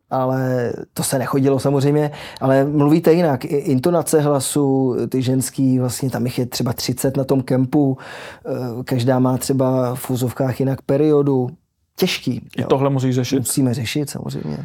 [0.09, 3.45] ale to se nechodilo samozřejmě, ale mluvíte jinak.
[3.45, 7.97] Intonace hlasu, ty ženský, vlastně tam jich je třeba 30 na tom kempu,
[8.45, 11.49] eh, každá má třeba v úzovkách jinak periodu.
[11.95, 12.31] Těžký.
[12.57, 12.67] I jo.
[12.67, 13.39] tohle musíš řešit?
[13.39, 14.57] Musíme řešit samozřejmě.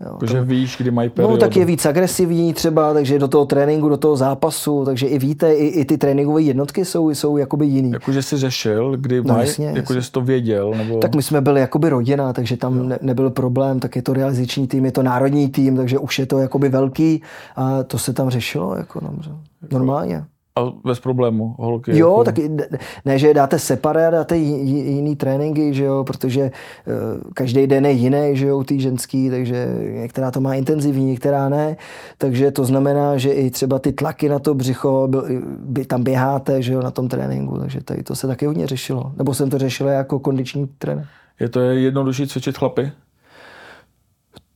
[0.00, 1.34] Jo, že víš, kdy mají periodu.
[1.34, 5.18] No tak je víc agresivní třeba, takže do toho tréninku, do toho zápasu, takže i
[5.18, 7.90] víte, i, i ty tréninkové jednotky jsou, jsou jakoby jiný.
[7.90, 10.74] Jakože jsi řešil, kdy no, mají, jasně, jakože jsi to věděl?
[10.76, 10.98] Nebo...
[10.98, 14.66] Tak my jsme byli jakoby rodina, takže tam ne, nebyl problém, tak je to realizační
[14.66, 17.22] tým, je to národní tým, takže už je to jakoby velký
[17.56, 19.30] a to se tam řešilo jako dobře.
[19.72, 20.24] normálně.
[20.56, 21.98] A bez problému, holky.
[21.98, 22.24] Jo, jako...
[22.24, 22.34] tak
[23.04, 28.30] ne, že dáte separát, dáte jiný tréninky, že jo, protože uh, každý den je jiný,
[28.32, 31.76] že jo, ty ženský, takže některá to má intenzivní, některá ne,
[32.18, 35.18] takže to znamená, že i třeba ty tlaky na to břicho, by,
[35.58, 39.12] by tam běháte, že jo, na tom tréninku, takže tady to se taky hodně řešilo.
[39.16, 41.06] Nebo jsem to řešil jako kondiční trenér.
[41.40, 42.92] Je to jednodušší cvičit chlapy?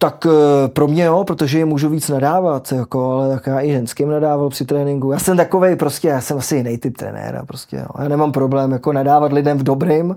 [0.02, 3.72] Tak eh, pro mě jo, protože je můžu víc nadávat, jako, ale tak já i
[3.72, 5.12] ženským nadával při tréninku.
[5.12, 7.86] Já jsem takový prostě, já jsem asi jiný typ trenéra, prostě, jo.
[7.98, 10.16] Já nemám problém jako nadávat lidem v dobrým,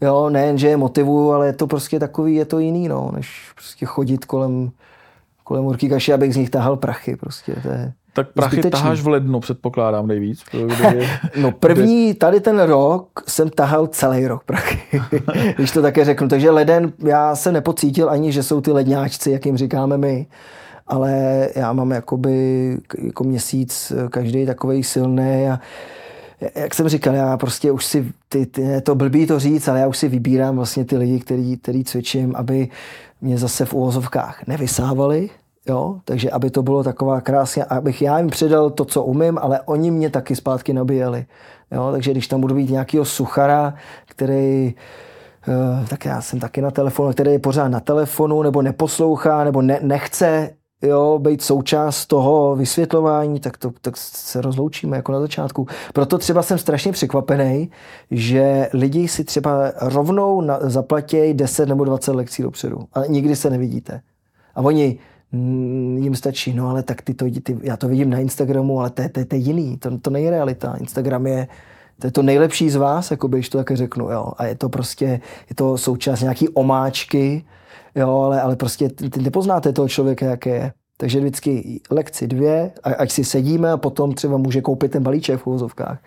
[0.00, 3.52] jo, nejen, že je motivuju, ale je to prostě takový, je to jiný, no, než
[3.54, 4.70] prostě chodit kolem,
[5.44, 7.92] kolem urky kaši, abych z nich tahal prachy, prostě, to je...
[8.14, 8.70] Tak prachy Zbytečný.
[8.80, 10.44] taháš v lednu, předpokládám nejvíc.
[11.40, 15.02] no první, tady ten rok jsem tahal celý rok prachy,
[15.56, 16.28] když to také řeknu.
[16.28, 20.26] Takže leden, já se nepocítil ani, že jsou ty ledňáčci, jak jim říkáme my,
[20.86, 21.12] ale
[21.56, 25.60] já mám jakoby jako měsíc každý takový silný a
[26.54, 29.80] jak jsem říkal, já prostě už si, ty, ty, je to blbý to říct, ale
[29.80, 32.68] já už si vybírám vlastně ty lidi, který, který cvičím, aby
[33.20, 35.30] mě zase v úvozovkách nevysávali,
[35.68, 39.60] jo, takže aby to bylo taková krásně, abych já jim předal to, co umím, ale
[39.60, 41.26] oni mě taky zpátky nabíjeli,
[41.70, 43.74] jo, takže když tam budu být nějakýho suchara,
[44.06, 44.74] který
[45.88, 49.78] tak já jsem taky na telefonu, který je pořád na telefonu, nebo neposlouchá, nebo ne,
[49.82, 50.50] nechce
[50.82, 55.66] jo, být součást toho vysvětlování, tak, to, tak se rozloučíme jako na začátku.
[55.92, 57.70] Proto třeba jsem strašně překvapený,
[58.10, 64.00] že lidi si třeba rovnou zaplatí 10 nebo 20 lekcí dopředu a nikdy se nevidíte.
[64.54, 64.98] A oni,
[65.96, 69.02] jim stačí, no ale tak ty to, ty, já to vidím na Instagramu, ale to,
[69.12, 70.76] to, to je jiný, to, to není realita.
[70.80, 71.48] Instagram je,
[72.00, 74.32] to je to nejlepší z vás, jako když to také řeknu, jo.
[74.38, 75.04] A je to prostě,
[75.48, 77.44] je to součást nějaký omáčky,
[77.94, 80.72] jo, ale, ale prostě ty nepoznáte toho člověka, jaké je.
[80.96, 85.46] Takže vždycky lekci dvě, ať si sedíme a potom třeba může koupit ten balíček v
[85.46, 85.98] uvozovkách.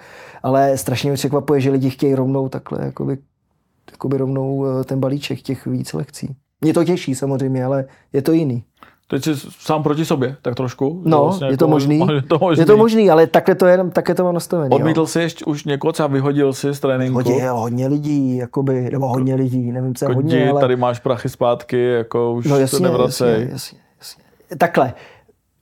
[0.44, 3.18] Ale strašně mě překvapuje, že lidi chtějí rovnou takhle, jakoby,
[3.92, 6.36] jakoby rovnou eh, ten balíček těch víc lekcí.
[6.62, 8.64] Mě to těší samozřejmě, ale je to jiný.
[9.10, 11.02] Teď jsi sám proti sobě, tak trošku.
[11.06, 12.00] No, vlastně je, to jako, možný.
[12.16, 12.62] je to možný.
[12.62, 14.76] Je to možný, ale takhle to, je, takhle to mám nastavený.
[14.76, 17.16] Odmítl jsi ještě už někoho, třeba vyhodil si z tréninku?
[17.16, 20.62] Hodně, hodně lidí, jakoby, nebo hodně lidí, nevím, co je hodně, ale...
[20.62, 23.32] tady máš prachy zpátky, jako už no, jasně, se nevracej.
[23.32, 24.24] Jasně, jasně, jasně.
[24.58, 24.94] Takhle,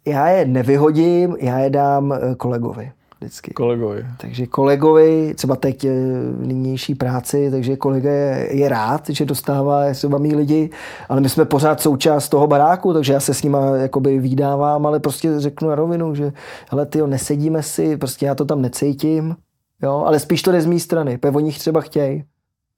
[0.05, 3.53] já je nevyhodím, já je dám eh, kolegovi vždycky.
[3.53, 4.05] Kolegovi.
[4.17, 5.83] Takže kolegovi, třeba teď
[6.31, 10.69] v nynější práci, takže kolega je, je rád, že dostává třeba mý lidi,
[11.09, 14.99] ale my jsme pořád součást toho baráku, takže já se s nima jakoby výdávám, ale
[14.99, 16.33] prostě řeknu na rovinu, že
[16.71, 19.35] hele ty nesedíme si, prostě já to tam necítím,
[19.83, 22.23] jo, ale spíš to jde z mé strany, pe nich třeba chtějí,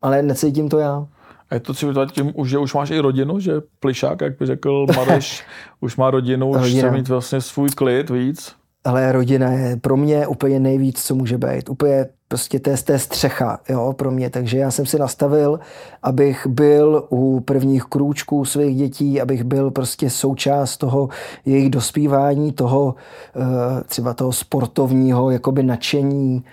[0.01, 1.07] ale necítím to já.
[1.49, 4.85] A je to třeba tím, že už máš i rodinu, že plišák, jak by řekl
[4.95, 5.43] Mareš,
[5.79, 8.55] už má rodinu, už chce mít vlastně svůj klid víc?
[8.87, 11.69] Ale rodina je pro mě úplně nejvíc, co může být.
[11.69, 14.29] Úplně prostě to je, to je střecha jo, pro mě.
[14.29, 15.59] Takže já jsem si nastavil,
[16.03, 21.09] abych byl u prvních krůčků svých dětí, abych byl prostě součást toho
[21.45, 22.95] jejich dospívání, toho
[23.35, 26.43] eh, třeba toho sportovního jakoby nadšení.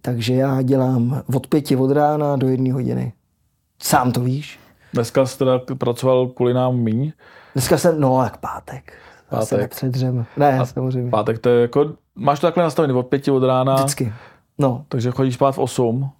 [0.00, 3.12] Takže já dělám od pěti od rána do jedné hodiny.
[3.82, 4.58] Sám to víš.
[4.92, 7.12] Dneska jsi teda pracoval kvůli nám míň?
[7.54, 8.92] Dneska jsem, no jak pátek.
[9.34, 9.82] Pátek.
[10.36, 11.10] Ne, a samozřejmě.
[11.10, 13.74] Pátek to je jako, máš to takhle nastavený od pěti od rána.
[13.74, 14.12] Vždycky.
[14.58, 14.84] No.
[14.88, 16.10] Takže chodíš spát v 8.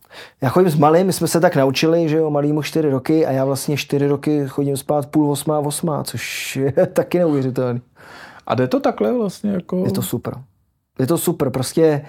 [0.41, 3.27] Já chodím s malým, my jsme se tak naučili, že jo, malý mu čtyři roky
[3.27, 7.81] a já vlastně čtyři roky chodím spát půl osmá, osmá, což je taky neuvěřitelný.
[8.47, 9.85] A jde to takhle vlastně jako?
[9.87, 10.35] Je to super.
[10.99, 12.05] Je to super, prostě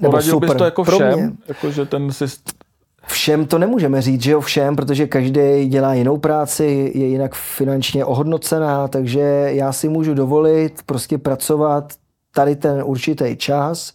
[0.00, 0.48] nebo Poradil super.
[0.48, 1.36] bys to jako všem?
[1.48, 2.61] Jako, že ten systém
[3.06, 8.04] Všem to nemůžeme říct, že jo, všem, protože každý dělá jinou práci, je jinak finančně
[8.04, 9.20] ohodnocená, takže
[9.52, 11.92] já si můžu dovolit prostě pracovat
[12.34, 13.92] tady ten určitý čas,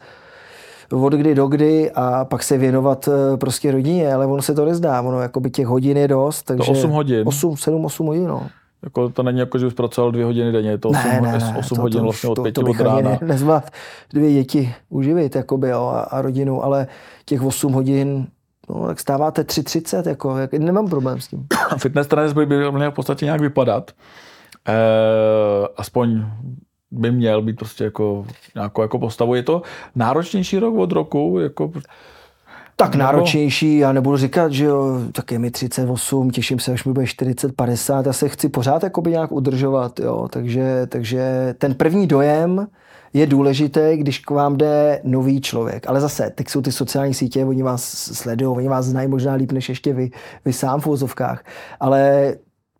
[0.91, 4.66] od kdy do kdy a pak se věnovat eh, prostě rodině, ale ono se to
[4.66, 6.43] nezdá, ono jako by těch hodin je dost.
[6.43, 7.28] Takže to 8 hodin?
[7.28, 8.47] 8, 7, 8 hodin, no.
[8.84, 11.32] Jako to není jako, že bys pracoval dvě hodiny denně, je to 8, ne, ne,
[11.32, 13.01] ne, 8 to, hodin to, vlastně od to, pěti to bych od rána.
[13.01, 13.72] Ne, nezvlád
[14.14, 16.88] dvě děti uživit jakoby, jo, a, a rodinu, ale
[17.26, 18.28] těch 8 hodin
[18.70, 21.47] No, tak stáváte 3.30, jako, jak, nemám problém s tím.
[21.78, 23.91] Fitness trenér by, by měl v podstatě nějak vypadat.
[24.68, 24.74] E,
[25.78, 26.26] aspoň
[26.91, 29.36] by měl být prostě jako nějakou jako postavu.
[29.36, 29.61] Je to
[29.95, 31.39] náročnější rok od roku?
[31.39, 31.72] Jako...
[32.80, 36.93] Tak náročnější, já nebudu říkat, že jo, tak je mi 38, těším se, až mi
[36.93, 42.07] bude 40, 50, já se chci pořád jakoby nějak udržovat, jo, takže, takže ten první
[42.07, 42.67] dojem,
[43.13, 45.89] je důležité, když k vám jde nový člověk.
[45.89, 49.51] Ale zase, teď jsou ty sociální sítě, oni vás sledují, oni vás znají možná líp
[49.51, 50.11] než ještě vy,
[50.45, 51.43] vy sám v úzovkách.
[51.80, 52.34] Ale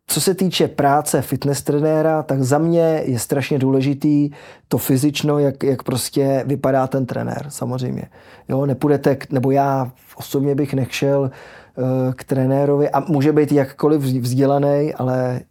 [0.08, 4.30] co se týče práce fitness trenéra, tak za mě je strašně důležitý
[4.68, 8.04] to fyzično, jak, jak prostě vypadá ten trenér, samozřejmě.
[8.50, 14.94] Jo, nepůjdete, nebo já osobně bych nechšel uh, k trenérovi a může být jakkoliv vzdělaný,
[14.94, 15.42] ale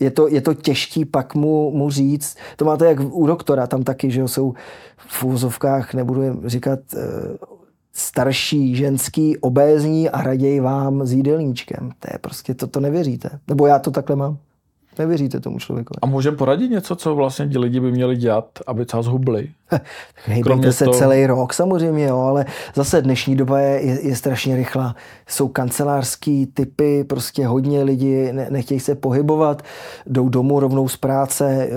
[0.00, 2.36] je to, je to těžký pak mu, mu říct.
[2.56, 4.54] To máte jak u doktora, tam taky, že jsou
[4.96, 7.55] v úzovkách, nebudu říkat, eh,
[7.96, 11.90] starší, ženský, obézní a raději vám s jídelníčkem.
[12.00, 13.30] To je prostě, to, to nevěříte.
[13.48, 14.38] Nebo já to takhle mám.
[14.98, 15.94] Nevěříte tomu člověku.
[16.02, 19.50] A můžeme poradit něco, co vlastně ti lidi by měli dělat, aby třeba zhubli?
[20.24, 20.90] Hejbejte se to...
[20.90, 24.96] celý rok samozřejmě, jo, ale zase dnešní doba je, je, je strašně rychlá.
[25.26, 29.62] Jsou kancelářský typy, prostě hodně lidí ne, nechtějí se pohybovat,
[30.06, 31.70] jdou domů rovnou z práce,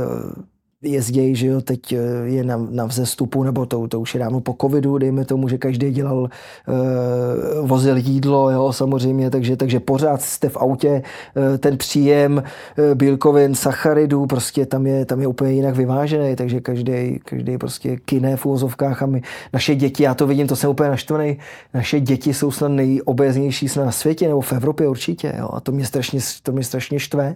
[0.82, 4.40] jezdějí, že jo, teď eh, je na, na vzestupu, nebo to, to už je dávno
[4.42, 10.22] po covidu, dejme tomu, že každý dělal, uh, vozil jídlo, jo, samozřejmě, takže, takže pořád
[10.22, 11.04] jste v autě,
[11.36, 16.62] uh, ten příjem uh, bílkovin, sacharidů, prostě tam je, tam je úplně jinak vyvážený, takže
[16.62, 19.22] každý, každý prostě kine v úvozovkách a my,
[19.54, 21.38] naše děti, já to vidím, to jsem úplně naštvaný,
[21.74, 25.72] naše děti jsou snad nejobeznější snad na světě, nebo v Evropě určitě, jo, a to
[25.72, 27.36] mě strašně, to mě strašně štve.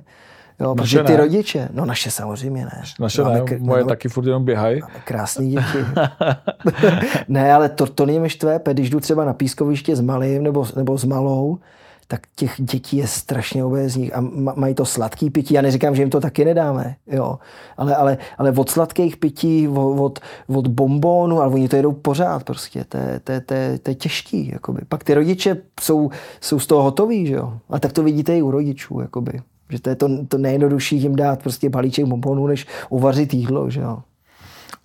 [0.59, 1.17] Jo, naše protože ty ne.
[1.17, 2.83] rodiče, no naše samozřejmě ne.
[2.99, 4.81] Naše máme, ne, moje máme, taky furt jenom běhají.
[5.03, 5.77] Krásný děti.
[7.27, 10.97] ne, ale to, to mě štve, když jdu třeba na pískoviště s malým nebo, nebo
[10.97, 11.59] s malou,
[12.07, 14.21] tak těch dětí je strašně obézních a
[14.55, 15.53] mají to sladký pití.
[15.53, 17.39] Já neříkám, že jim to taky nedáme, jo.
[17.77, 22.85] Ale, ale, ale od sladkých pití, od, od bombónu, ale oni to jedou pořád prostě.
[22.89, 24.81] To je, to je, to je, to je těžký, jakoby.
[24.89, 26.09] Pak ty rodiče jsou,
[26.41, 27.53] jsou z toho hotoví, že jo.
[27.69, 29.41] A tak to vidíte i u rodičů, jakoby.
[29.73, 33.81] Že to je to, to nejjednodušší jim dát prostě balíček bombonů, než uvařit jídlo, že
[33.81, 33.97] jo.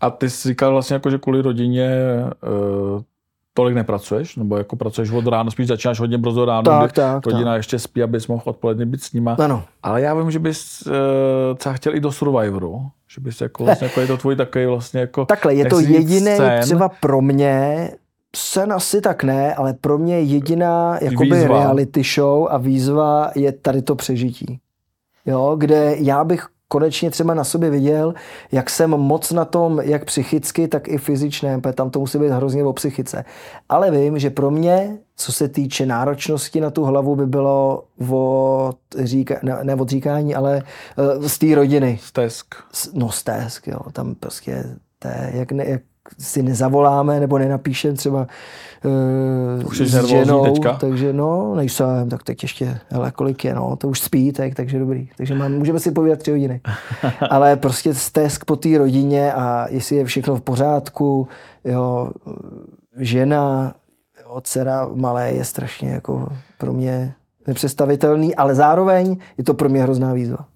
[0.00, 1.90] A ty jsi říkal vlastně jako, že kvůli rodině
[2.94, 3.00] uh,
[3.54, 7.50] tolik nepracuješ, nebo jako pracuješ od rána, spíš začínáš hodně brzo ráno, tak, tak, rodina
[7.50, 7.56] tak.
[7.56, 9.36] ještě spí, abys mohl odpoledne být s nima.
[9.38, 9.64] Ano.
[9.82, 10.92] Ale já vím, že bys uh,
[11.56, 15.00] třeba chtěl i do Survivoru, že bys jako, vlastně, jako je to tvůj takový vlastně
[15.00, 15.26] jako...
[15.26, 17.90] Takhle, je to jediný třeba pro mě,
[18.36, 21.58] sen asi tak ne, ale pro mě jediná jakoby výzva.
[21.58, 24.60] reality show a výzva je tady to přežití
[25.28, 28.14] jo, kde já bych konečně třeba na sobě viděl,
[28.52, 32.30] jak jsem moc na tom, jak psychicky, tak i fyzičně, protože tam to musí být
[32.30, 33.24] hrozně o psychice.
[33.68, 38.78] Ale vím, že pro mě, co se týče náročnosti na tu hlavu, by bylo od
[38.98, 40.62] říka, ne, ne od říkání, ale
[41.18, 41.98] uh, z té rodiny.
[42.02, 42.54] Stesk.
[42.94, 44.64] No stesk, jo, tam prostě
[44.98, 45.82] to je, jak, ne, jak
[46.18, 48.26] si nezavoláme nebo nenapíšem třeba
[49.60, 50.72] uh, už s ženou, teďka?
[50.72, 54.78] takže no, nejsem, tak teď ještě, hele, kolik je, no, to už spí, tak, takže
[54.78, 55.08] dobrý.
[55.16, 56.60] Takže mám, můžeme si povídat tři hodiny.
[57.30, 61.28] Ale prostě stesk po té rodině a jestli je všechno v pořádku,
[61.64, 62.10] jo,
[62.96, 63.74] žena,
[64.24, 66.28] jo, dcera malé je strašně jako
[66.58, 67.14] pro mě
[67.46, 70.46] nepředstavitelný, ale zároveň je to pro mě hrozná výzva.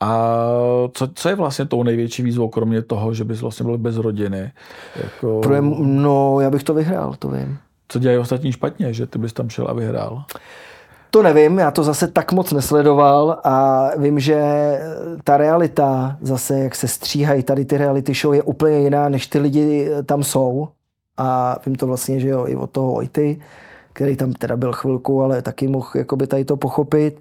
[0.00, 0.28] A
[0.92, 4.52] co, co je vlastně tou největší výzvou, kromě toho, že bys vlastně byl bez rodiny?
[4.96, 5.40] Jako...
[5.40, 7.58] Pro, no, já bych to vyhrál, to vím.
[7.88, 10.24] Co dělají ostatní špatně, že ty bys tam šel a vyhrál?
[11.10, 14.42] To nevím, já to zase tak moc nesledoval a vím, že
[15.24, 19.38] ta realita, zase jak se stříhají tady ty reality show, je úplně jiná, než ty
[19.38, 20.68] lidi tam jsou.
[21.16, 23.40] A vím to vlastně, že jo, i od toho Ojty,
[23.98, 27.20] který tam teda byl chvilku, ale taky mohl jakoby tady to pochopit.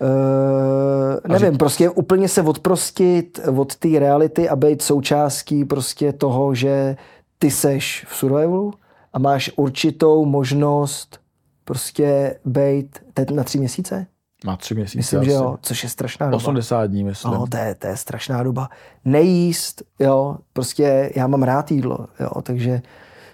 [0.00, 1.58] Uh, nevím, řík...
[1.58, 6.96] prostě úplně se odprostit od té reality a být součástí prostě toho, že
[7.38, 8.72] ty seš v survivalu
[9.12, 11.20] a máš určitou možnost
[11.64, 14.06] prostě být teď na tři měsíce?
[14.44, 15.28] Na tři měsíce Myslím, asi.
[15.28, 16.36] že jo, což je strašná doba.
[16.36, 17.32] 80 dní, myslím.
[17.32, 18.68] No, to je, to je strašná doba.
[19.04, 22.82] Nejíst, jo, prostě já mám rád jídlo, jo, takže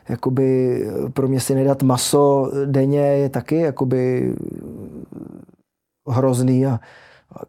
[0.09, 0.81] jakoby
[1.15, 4.35] pro mě si nedat maso denně je taky jakoby
[6.09, 6.81] hrozný a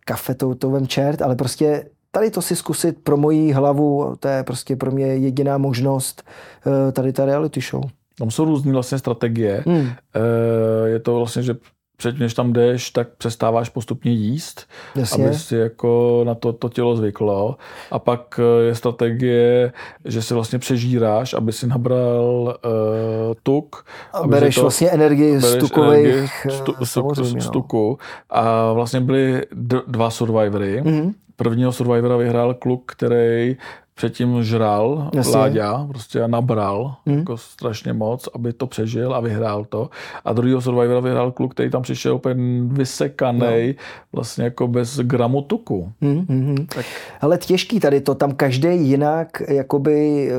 [0.06, 4.28] kafe to, to vem čert, ale prostě tady to si zkusit pro moji hlavu, to
[4.28, 6.24] je prostě pro mě jediná možnost
[6.68, 7.84] eh, tady ta reality show.
[8.18, 9.64] Tam jsou různé vlastně strategie.
[9.68, 9.88] Hmm.
[10.16, 11.56] Eh, je to vlastně, že
[11.98, 15.26] předtím, než tam jdeš, tak přestáváš postupně jíst, Jasně.
[15.26, 17.56] aby si jako na to, to tělo zvyklo.
[17.92, 19.72] A pak eh, je strategie,
[20.06, 23.86] že si vlastně přežíráš, aby si nabral uh, tuk.
[24.14, 27.98] A bereš to, vlastně energii z tukových stu, stu, z tuku.
[28.30, 29.42] A vlastně byly
[29.88, 30.82] dva survivory.
[30.82, 31.14] Mm-hmm.
[31.36, 33.58] Prvního survivora vyhrál kluk, který
[33.96, 35.38] předtím žral Jasně.
[35.38, 37.18] Láďa prostě nabral hmm.
[37.18, 39.90] jako strašně moc, aby to přežil a vyhrál to.
[40.26, 42.36] A druhýho Survivora vyhrál kluk, který tam přišel úplně
[42.68, 43.74] vysekaný, no.
[44.14, 45.92] vlastně jako bez gramu tuku.
[46.02, 46.68] Hmm, hmm, hmm.
[46.76, 46.86] Tak.
[47.22, 50.30] Ale těžký tady to, tam každý jinak, jakoby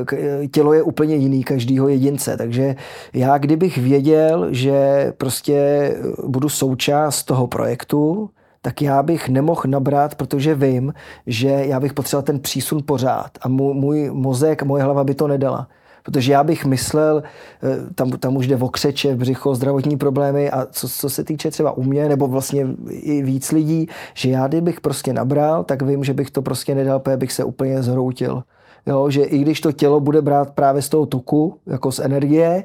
[0.51, 2.75] tělo je úplně jiný každýho jedince, takže
[3.13, 5.91] já kdybych věděl, že prostě
[6.27, 8.29] budu součást toho projektu,
[8.61, 10.93] tak já bych nemohl nabrat, protože vím,
[11.27, 15.27] že já bych potřeboval ten přísun pořád a můj, můj mozek, moje hlava by to
[15.27, 15.67] nedala.
[16.03, 17.23] Protože já bych myslel,
[17.63, 21.51] eh, tam, tam už jde o křeče, břicho, zdravotní problémy a co, co se týče
[21.51, 26.03] třeba u mě, nebo vlastně i víc lidí, že já kdybych prostě nabral, tak vím,
[26.03, 28.43] že bych to prostě nedal, protože bych se úplně zhroutil.
[28.85, 32.63] Jo, že i když to tělo bude brát právě z toho tuku, jako z energie,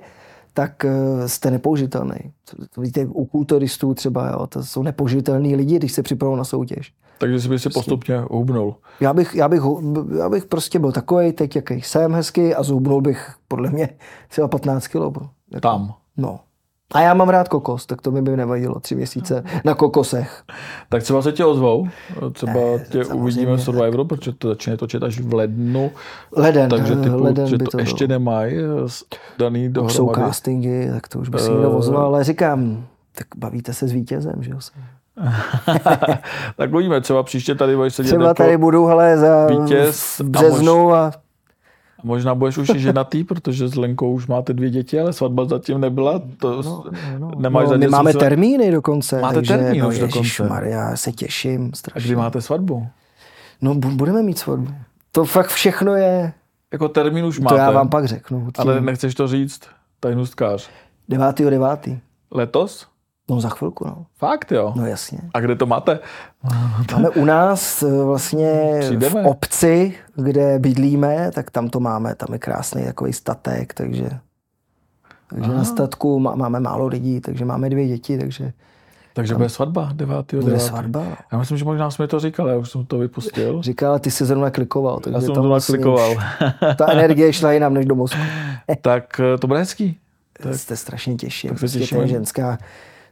[0.55, 2.17] tak eh, jste nepoužitelný.
[2.75, 6.93] To vidíte u kulturistů třeba, jo, to jsou nepoužitelní lidi, když se připravují na soutěž.
[7.19, 8.75] Takže si by si postupně hubnul.
[9.01, 9.63] Já bych, já, bych,
[10.19, 13.89] já bych prostě byl takový, teď jaký jsem hezky a zhubnul bych podle mě
[14.29, 15.19] třeba 15 kg.
[15.61, 15.95] Tam?
[16.17, 16.41] No.
[16.95, 20.43] A já mám rád kokos, tak to mi by nevadilo tři měsíce na kokosech.
[20.89, 21.89] Tak třeba se tě ozvou,
[22.33, 25.91] třeba ne, tě uvidíme v Survivoru, protože to začne točit až v lednu.
[26.37, 28.57] Leden, takže typu, leden že by to, to ještě nemají
[29.39, 29.95] daný Už dohromady.
[29.95, 31.53] jsou castingy, tak to už by si Eh.
[31.53, 34.59] někdo ozval, ale říkám, tak bavíte se s vítězem, že jo?
[36.57, 40.21] tak uvidíme, třeba příště tady budeš sedět Třeba jako, tady budu, hele, za vítěz v
[40.21, 41.13] a březnu a
[42.05, 45.81] možná budeš už i ženatý, protože s Lenkou už máte dvě děti, ale svatba zatím
[45.81, 46.85] nebyla, to no,
[47.19, 49.21] no, nemáš no, my máme se- termíny dokonce.
[49.21, 50.49] Máte takže, termín no, už dokonce.
[50.49, 52.07] Maria, já se těším A strašně.
[52.09, 52.87] kdy máte svatbu?
[53.63, 54.75] No bu- budeme mít svatbu.
[55.13, 56.33] To fakt všechno je,
[56.73, 58.41] Jako termín už to máte, já vám pak řeknu.
[58.41, 59.61] Tím ale nechceš to říct,
[60.01, 60.71] tajnůstkář.
[61.09, 61.39] 9.
[61.51, 61.69] 9.
[62.31, 62.87] Letos?
[63.31, 64.07] No za chvilku, no.
[64.19, 64.73] Fakt jo.
[64.77, 65.19] No jasně.
[65.35, 65.99] A kde to máte?
[66.93, 69.23] Máme u nás eh, vlastně Přijdeme.
[69.23, 74.11] v obci, kde bydlíme, tak tam to máme, tam je krásný takový statek, takže,
[75.31, 78.53] takže na statku má, máme málo lidí, takže máme dvě děti, takže
[79.15, 80.35] Takže bude svatba 9.
[80.35, 80.61] bude 9.
[80.61, 81.07] svatba.
[81.33, 83.63] Já myslím, že možná jsme to říkal, já už jsem to vypustil.
[83.63, 86.11] Říkal, ty jsi zrovna klikoval, takže Já jsem to vlastně naklikoval.
[86.13, 88.21] už Ta energie šla jinam než do mozku.
[88.83, 89.99] tak eh, to bude hezký.
[90.43, 91.51] Tak se strašně těším.
[91.51, 91.97] Tak se Prostě těším.
[91.99, 92.59] to je ženská,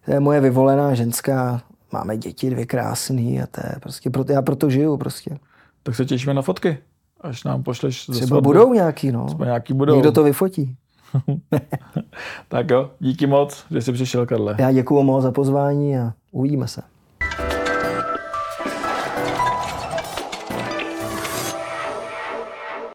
[0.04, 4.42] to je moje vyvolená ženská, máme děti dvě krásný a to je prostě, proto, já
[4.42, 5.38] proto žiju prostě.
[5.82, 6.78] Tak se těšíme na fotky,
[7.20, 8.44] až nám pošleš ze Třeba svatby.
[8.44, 9.26] budou nějaký, no.
[9.26, 9.94] Třeba nějaký budou.
[9.94, 10.76] Někdo to vyfotí.
[12.48, 14.56] Tak jo, díky moc, že jsi přišel, Karle.
[14.58, 16.82] Já děkuju moc za pozvání a uvidíme se.